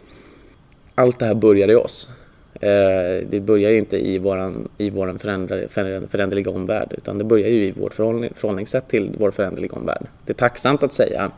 Allt 0.95 1.19
det 1.19 1.27
här 1.27 1.35
börjar 1.35 1.71
i 1.71 1.75
oss. 1.75 2.11
Eh, 2.61 3.27
det 3.31 3.41
börjar 3.41 3.71
ju 3.71 3.79
inte 3.79 4.07
i 4.07 4.19
vår 4.19 4.55
i 4.79 4.91
våran 4.91 5.19
föränderliga 5.19 6.51
omvärld 6.51 6.95
utan 6.97 7.19
det 7.19 7.25
börjar 7.25 7.49
ju 7.49 7.65
i 7.65 7.73
vårt 7.73 7.95
förhållningssätt 7.95 8.89
till 8.89 9.17
vår 9.19 9.31
föränderliga 9.31 9.73
omvärld. 9.73 10.07
Det 10.25 10.33
är 10.33 10.35
tacksamt 10.35 10.83
att 10.83 10.93
säga 10.93 11.31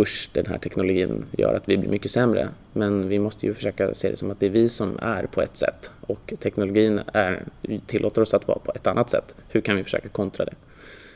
usch, 0.00 0.30
den 0.32 0.46
här 0.46 0.58
teknologin 0.58 1.26
gör 1.38 1.54
att 1.54 1.68
vi 1.68 1.78
blir 1.78 1.90
mycket 1.90 2.10
sämre. 2.10 2.48
Men 2.72 3.08
vi 3.08 3.18
måste 3.18 3.46
ju 3.46 3.54
försöka 3.54 3.94
se 3.94 4.10
det 4.10 4.16
som 4.16 4.30
att 4.30 4.40
det 4.40 4.46
är 4.46 4.50
vi 4.50 4.68
som 4.68 4.98
är 5.02 5.26
på 5.26 5.42
ett 5.42 5.56
sätt 5.56 5.92
och 6.00 6.32
teknologin 6.40 7.00
är, 7.12 7.46
tillåter 7.86 8.22
oss 8.22 8.34
att 8.34 8.48
vara 8.48 8.58
på 8.58 8.72
ett 8.74 8.86
annat 8.86 9.10
sätt. 9.10 9.34
Hur 9.48 9.60
kan 9.60 9.76
vi 9.76 9.84
försöka 9.84 10.08
kontra 10.08 10.44
det 10.44 10.54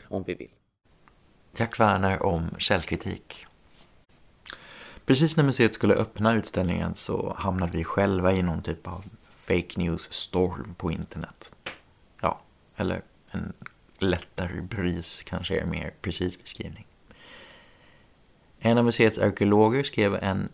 om 0.07 0.23
vi 0.23 0.33
vill? 0.33 0.49
Jack 1.57 1.79
Werner 1.79 2.23
om 2.23 2.55
källkritik. 2.57 3.45
Precis 5.05 5.37
när 5.37 5.43
museet 5.43 5.73
skulle 5.73 5.93
öppna 5.93 6.33
utställningen 6.35 6.95
så 6.95 7.33
hamnade 7.37 7.77
vi 7.77 7.83
själva 7.83 8.33
i 8.33 8.41
någon 8.41 8.61
typ 8.61 8.87
av 8.87 9.03
fake 9.39 9.73
news 9.75 10.07
storm 10.09 10.75
på 10.77 10.91
internet. 10.91 11.51
Ja, 12.21 12.41
eller 12.75 13.01
en 13.31 13.53
lättare 13.99 14.61
bris 14.61 15.23
kanske 15.23 15.59
är 15.59 15.65
mer 15.65 15.93
precis 16.01 16.41
beskrivning. 16.41 16.85
En 18.65 18.77
av 18.77 18.85
museets 18.85 19.17
arkeologer 19.19 19.83
skrev 19.83 20.13
en 20.15 20.49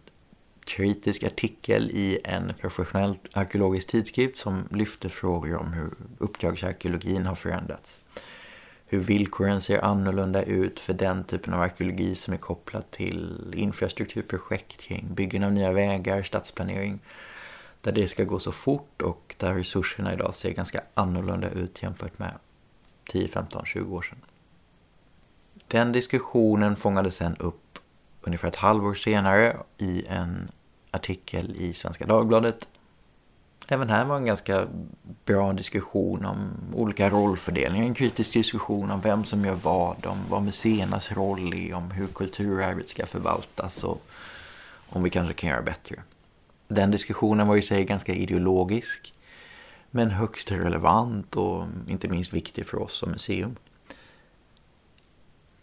kritisk 0.65 1.24
artikel 1.24 1.91
i 1.93 2.19
en 2.24 2.54
professionell 2.62 3.15
arkeologisk 3.34 3.88
tidskrift 3.88 4.38
som 4.38 4.63
lyfte 4.72 5.10
frågor 5.10 5.58
om 5.58 5.74
hur 5.74 5.91
uppdragsarkeologin 6.17 7.26
har 7.26 7.36
förändrats. 7.36 8.00
Hur 8.86 9.00
villkoren 9.00 9.62
ser 9.62 9.86
annorlunda 9.86 10.43
ut 10.43 10.80
för 10.80 10.93
den 10.93 11.24
typen 11.24 11.54
av 11.54 11.62
arkeologi 11.62 12.15
som 12.15 12.34
är 12.34 12.38
kopplad 12.38 12.91
till 12.91 13.54
infrastrukturprojekt 13.58 14.82
kring 14.82 15.13
byggen 15.13 15.43
av 15.43 15.52
nya 15.52 15.72
vägar, 15.72 16.24
stadsplanering. 16.24 17.00
Där 17.82 17.91
det 17.91 18.08
ska 18.08 18.24
gå 18.24 18.39
så 18.39 18.52
fort 18.52 19.02
och 19.02 19.36
där 19.38 19.54
resurserna 19.54 20.13
idag 20.13 20.36
ser 20.36 20.52
ganska 20.52 20.82
annorlunda 20.93 21.50
ut 21.50 21.84
jämfört 21.84 22.19
med 22.19 22.34
10, 23.10 23.28
15, 23.28 23.65
20 23.65 23.95
år 23.95 24.02
sedan. 24.02 24.19
Den 25.67 25.91
diskussionen 25.91 26.76
fångade 26.76 27.12
sen 27.12 27.36
upp 27.36 27.68
ungefär 28.29 28.47
ett 28.47 28.55
halvår 28.55 28.93
senare 28.93 29.57
i 29.77 30.05
en 30.07 30.51
artikel 30.91 31.55
i 31.57 31.73
Svenska 31.73 32.05
Dagbladet. 32.05 32.67
Även 33.67 33.89
här 33.89 34.05
var 34.05 34.17
en 34.17 34.25
ganska 34.25 34.67
bra 35.25 35.53
diskussion 35.53 36.25
om 36.25 36.49
olika 36.73 37.09
rollfördelningar, 37.09 37.85
en 37.85 37.93
kritisk 37.93 38.33
diskussion 38.33 38.91
om 38.91 39.01
vem 39.01 39.23
som 39.23 39.45
gör 39.45 39.55
vad, 39.55 40.05
om 40.05 40.17
vad 40.29 40.43
museernas 40.43 41.11
roll 41.11 41.53
är, 41.53 41.73
om 41.73 41.91
hur 41.91 42.07
kulturarvet 42.07 42.89
ska 42.89 43.05
förvaltas 43.05 43.83
och 43.83 44.03
om 44.89 45.03
vi 45.03 45.09
kanske 45.09 45.33
kan 45.33 45.49
göra 45.49 45.61
bättre. 45.61 46.03
Den 46.67 46.91
diskussionen 46.91 47.47
var 47.47 47.57
i 47.57 47.61
sig 47.61 47.85
ganska 47.85 48.13
ideologisk, 48.13 49.13
men 49.91 50.11
högst 50.11 50.51
relevant 50.51 51.35
och 51.35 51.65
inte 51.87 52.07
minst 52.07 52.33
viktig 52.33 52.65
för 52.65 52.81
oss 52.81 52.93
som 52.93 53.11
museum. 53.11 53.55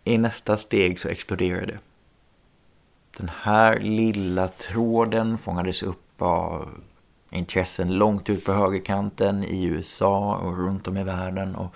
I 0.04 0.18
nästa 0.18 0.58
steg 0.58 0.98
så 0.98 1.08
exploderade 1.08 1.66
det. 1.66 1.78
Den 3.16 3.30
här 3.42 3.78
lilla 3.80 4.48
tråden 4.48 5.38
fångades 5.38 5.82
upp 5.82 6.22
av 6.22 6.68
intressen 7.30 7.94
långt 7.94 8.30
ut 8.30 8.44
på 8.44 8.52
högerkanten 8.52 9.44
i 9.44 9.64
USA 9.64 10.36
och 10.36 10.58
runt 10.58 10.88
om 10.88 10.96
i 10.96 11.04
världen 11.04 11.56
och 11.56 11.74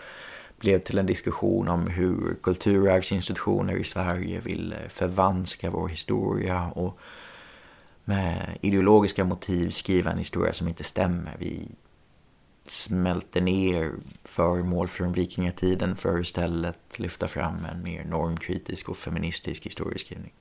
blev 0.59 0.79
till 0.79 0.98
en 0.98 1.07
diskussion 1.07 1.68
om 1.68 1.87
hur 1.87 2.37
kulturarvsinstitutioner 2.42 3.76
i 3.76 3.85
Sverige 3.85 4.40
vill 4.40 4.74
förvanska 4.88 5.70
vår 5.70 5.88
historia 5.88 6.70
och 6.74 6.98
med 8.05 8.59
ideologiska 8.61 9.24
motiv 9.24 9.70
skriva 9.70 10.11
en 10.11 10.18
historia 10.18 10.53
som 10.53 10.68
inte 10.68 10.85
stämmer. 10.85 11.37
Vi 11.38 11.68
smälter 12.66 13.40
ner 13.40 13.92
föremål 14.24 14.88
från 14.88 15.12
vikingatiden 15.12 15.96
för 15.96 16.14
att 16.14 16.20
istället 16.20 16.98
lyfta 16.98 17.29
fram 17.29 17.64
en 17.64 17.83
mer 17.83 18.05
normkritisk 18.05 18.88
och 18.88 18.96
feministisk 18.96 19.66
historieskrivning 19.66 20.33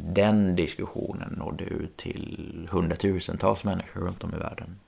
den 0.00 0.56
diskussionen 0.56 1.34
nådde 1.38 1.64
ut 1.64 1.96
till 1.96 2.68
hundratusentals 2.70 3.64
människor 3.64 4.00
runt 4.00 4.24
om 4.24 4.34
i 4.34 4.38
världen. 4.38 4.78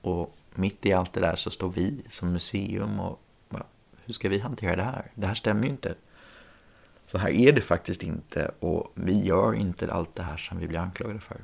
Och 0.00 0.36
mitt 0.54 0.86
i 0.86 0.92
allt 0.92 1.12
det 1.12 1.20
där 1.20 1.36
så 1.36 1.50
står 1.50 1.70
vi 1.70 2.02
som 2.08 2.32
museum 2.32 3.00
och 3.00 3.20
hur 4.04 4.14
ska 4.14 4.28
vi 4.28 4.38
hantera 4.38 4.76
det 4.76 4.82
här? 4.82 5.10
Det 5.14 5.26
här 5.26 5.34
stämmer 5.34 5.62
ju 5.62 5.68
inte. 5.68 5.94
Så 7.06 7.18
här 7.18 7.30
är 7.30 7.52
det 7.52 7.60
faktiskt 7.60 8.02
inte 8.02 8.50
och 8.58 8.92
vi 8.94 9.24
gör 9.24 9.54
inte 9.54 9.92
allt 9.92 10.14
det 10.14 10.22
här 10.22 10.36
som 10.36 10.58
vi 10.58 10.68
blir 10.68 10.78
anklagade 10.78 11.20
för. 11.20 11.36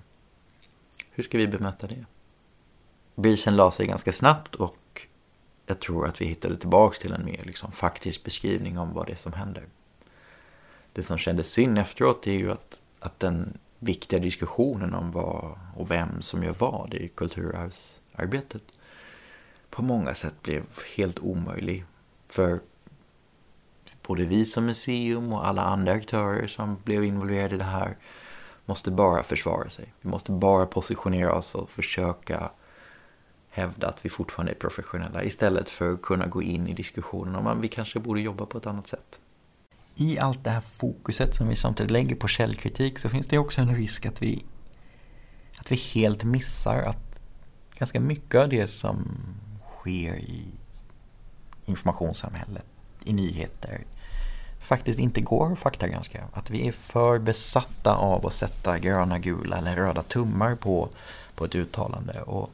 Hur 1.10 1.24
ska 1.24 1.38
vi 1.38 1.48
bemöta 1.48 1.86
det? 1.86 2.04
Brisen 3.14 3.56
la 3.56 3.70
sig 3.70 3.86
ganska 3.86 4.12
snabbt 4.12 4.54
och 4.54 5.06
jag 5.66 5.80
tror 5.80 6.06
att 6.06 6.20
vi 6.20 6.24
hittade 6.24 6.56
tillbaks 6.56 6.98
till 6.98 7.12
en 7.12 7.24
mer 7.24 7.44
liksom, 7.44 7.72
faktisk 7.72 8.24
beskrivning 8.24 8.78
om 8.78 8.92
vad 8.94 9.06
det 9.06 9.12
är 9.12 9.16
som 9.16 9.32
händer 9.32 9.66
det 10.92 11.02
som 11.02 11.18
kändes 11.18 11.48
synd 11.48 11.78
efteråt 11.78 12.26
är 12.26 12.32
ju 12.32 12.52
att, 12.52 12.80
att 12.98 13.20
den 13.20 13.58
viktiga 13.78 14.18
diskussionen 14.18 14.94
om 14.94 15.10
vad 15.10 15.58
och 15.76 15.90
vem 15.90 16.22
som 16.22 16.42
gör 16.42 16.54
vad 16.58 16.94
i 16.94 17.08
kulturarvsarbetet 17.08 18.62
på 19.70 19.82
många 19.82 20.14
sätt 20.14 20.42
blev 20.42 20.62
helt 20.96 21.18
omöjlig. 21.18 21.84
För 22.28 22.60
både 24.02 24.24
vi 24.24 24.46
som 24.46 24.66
museum 24.66 25.32
och 25.32 25.46
alla 25.46 25.62
andra 25.62 25.92
aktörer 25.92 26.46
som 26.46 26.76
blev 26.84 27.04
involverade 27.04 27.54
i 27.54 27.58
det 27.58 27.64
här 27.64 27.96
måste 28.66 28.90
bara 28.90 29.22
försvara 29.22 29.70
sig. 29.70 29.92
Vi 30.00 30.10
måste 30.10 30.32
bara 30.32 30.66
positionera 30.66 31.34
oss 31.34 31.54
och 31.54 31.70
försöka 31.70 32.50
hävda 33.48 33.88
att 33.88 34.04
vi 34.04 34.08
fortfarande 34.08 34.52
är 34.52 34.56
professionella 34.56 35.24
istället 35.24 35.68
för 35.68 35.92
att 35.92 36.02
kunna 36.02 36.26
gå 36.26 36.42
in 36.42 36.66
i 36.66 36.74
diskussionen 36.74 37.34
om 37.34 37.46
att 37.46 37.58
vi 37.58 37.68
kanske 37.68 37.98
borde 37.98 38.20
jobba 38.20 38.46
på 38.46 38.58
ett 38.58 38.66
annat 38.66 38.86
sätt 38.86 39.19
i 40.00 40.18
allt 40.18 40.44
det 40.44 40.50
här 40.50 40.60
fokuset 40.60 41.34
som 41.34 41.48
vi 41.48 41.56
samtidigt 41.56 41.90
lägger 41.90 42.16
på 42.16 42.28
källkritik 42.28 42.98
så 42.98 43.08
finns 43.08 43.26
det 43.26 43.38
också 43.38 43.60
en 43.60 43.76
risk 43.76 44.06
att 44.06 44.22
vi, 44.22 44.44
att 45.58 45.72
vi 45.72 45.76
helt 45.76 46.24
missar 46.24 46.82
att 46.82 47.20
ganska 47.78 48.00
mycket 48.00 48.40
av 48.40 48.48
det 48.48 48.66
som 48.66 49.08
sker 49.78 50.14
i 50.14 50.44
informationssamhället, 51.64 52.64
i 53.04 53.12
nyheter, 53.12 53.84
faktiskt 54.60 54.98
inte 54.98 55.20
går 55.20 55.52
att 55.52 55.58
faktagranska. 55.58 56.24
Att 56.32 56.50
vi 56.50 56.68
är 56.68 56.72
för 56.72 57.18
besatta 57.18 57.94
av 57.94 58.26
att 58.26 58.34
sätta 58.34 58.78
gröna, 58.78 59.18
gula 59.18 59.58
eller 59.58 59.76
röda 59.76 60.02
tummar 60.02 60.54
på, 60.54 60.88
på 61.34 61.44
ett 61.44 61.54
uttalande 61.54 62.22
och 62.22 62.50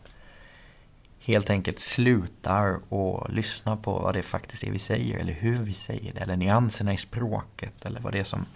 helt 1.26 1.50
enkelt 1.50 1.80
slutar 1.80 2.80
och 2.88 3.30
lyssna 3.30 3.76
på 3.76 3.92
vad 3.92 4.14
det 4.14 4.22
faktiskt 4.22 4.64
är 4.64 4.70
vi 4.70 4.78
säger 4.78 5.18
eller 5.18 5.32
hur 5.32 5.58
vi 5.58 5.72
säger 5.72 6.12
det 6.12 6.20
eller 6.20 6.36
nyanserna 6.36 6.94
i 6.94 6.96
språket 6.96 7.86
eller 7.86 8.00
vad 8.00 8.12
det 8.12 8.18
är 8.18 8.24
som, 8.24 8.46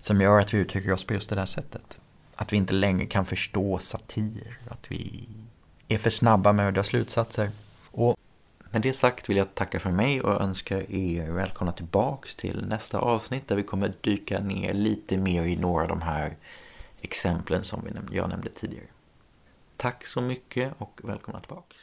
som 0.00 0.20
gör 0.20 0.40
att 0.40 0.54
vi 0.54 0.58
uttrycker 0.58 0.92
oss 0.92 1.04
på 1.04 1.14
just 1.14 1.28
det 1.28 1.34
där 1.34 1.46
sättet. 1.46 1.98
Att 2.34 2.52
vi 2.52 2.56
inte 2.56 2.74
längre 2.74 3.06
kan 3.06 3.26
förstå 3.26 3.78
satir, 3.78 4.58
att 4.68 4.92
vi 4.92 5.28
är 5.88 5.98
för 5.98 6.10
snabba 6.10 6.52
med 6.52 6.68
att 6.68 6.74
dra 6.74 6.82
slutsatser. 6.82 7.50
Och 7.90 8.16
med 8.70 8.82
det 8.82 8.92
sagt 8.92 9.28
vill 9.28 9.36
jag 9.36 9.54
tacka 9.54 9.80
för 9.80 9.90
mig 9.90 10.20
och 10.20 10.40
önska 10.40 10.82
er 10.82 11.30
välkomna 11.30 11.72
tillbaks 11.72 12.36
till 12.36 12.66
nästa 12.66 12.98
avsnitt 12.98 13.48
där 13.48 13.56
vi 13.56 13.62
kommer 13.62 13.92
dyka 14.00 14.40
ner 14.40 14.74
lite 14.74 15.16
mer 15.16 15.42
i 15.42 15.56
några 15.56 15.82
av 15.82 15.88
de 15.88 16.02
här 16.02 16.36
exemplen 17.00 17.64
som 17.64 17.88
jag 18.12 18.28
nämnde 18.28 18.48
tidigare. 18.48 18.86
Tack 19.76 20.06
så 20.06 20.20
mycket 20.20 20.72
och 20.78 21.00
välkomna 21.04 21.40
tillbaks. 21.40 21.76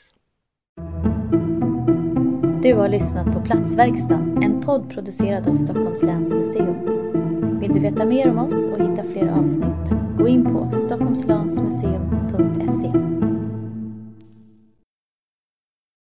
Du 2.68 2.74
har 2.74 2.90
lyssnat 2.90 3.34
på 3.34 3.42
Platsverkstan, 3.42 4.44
en 4.44 4.62
podd 4.62 4.90
producerad 4.90 5.48
av 5.48 5.56
Stockholms 5.56 6.04
läns 6.04 6.34
museum. 6.34 6.76
Vill 7.60 7.74
du 7.74 7.80
veta 7.80 8.06
mer 8.06 8.30
om 8.30 8.40
oss 8.40 8.68
och 8.68 8.80
hitta 8.80 9.04
fler 9.04 9.28
avsnitt? 9.28 9.94
Gå 10.18 10.28
in 10.28 10.46
på 10.46 10.72
stockholmslansmuseum.se 10.72 13.17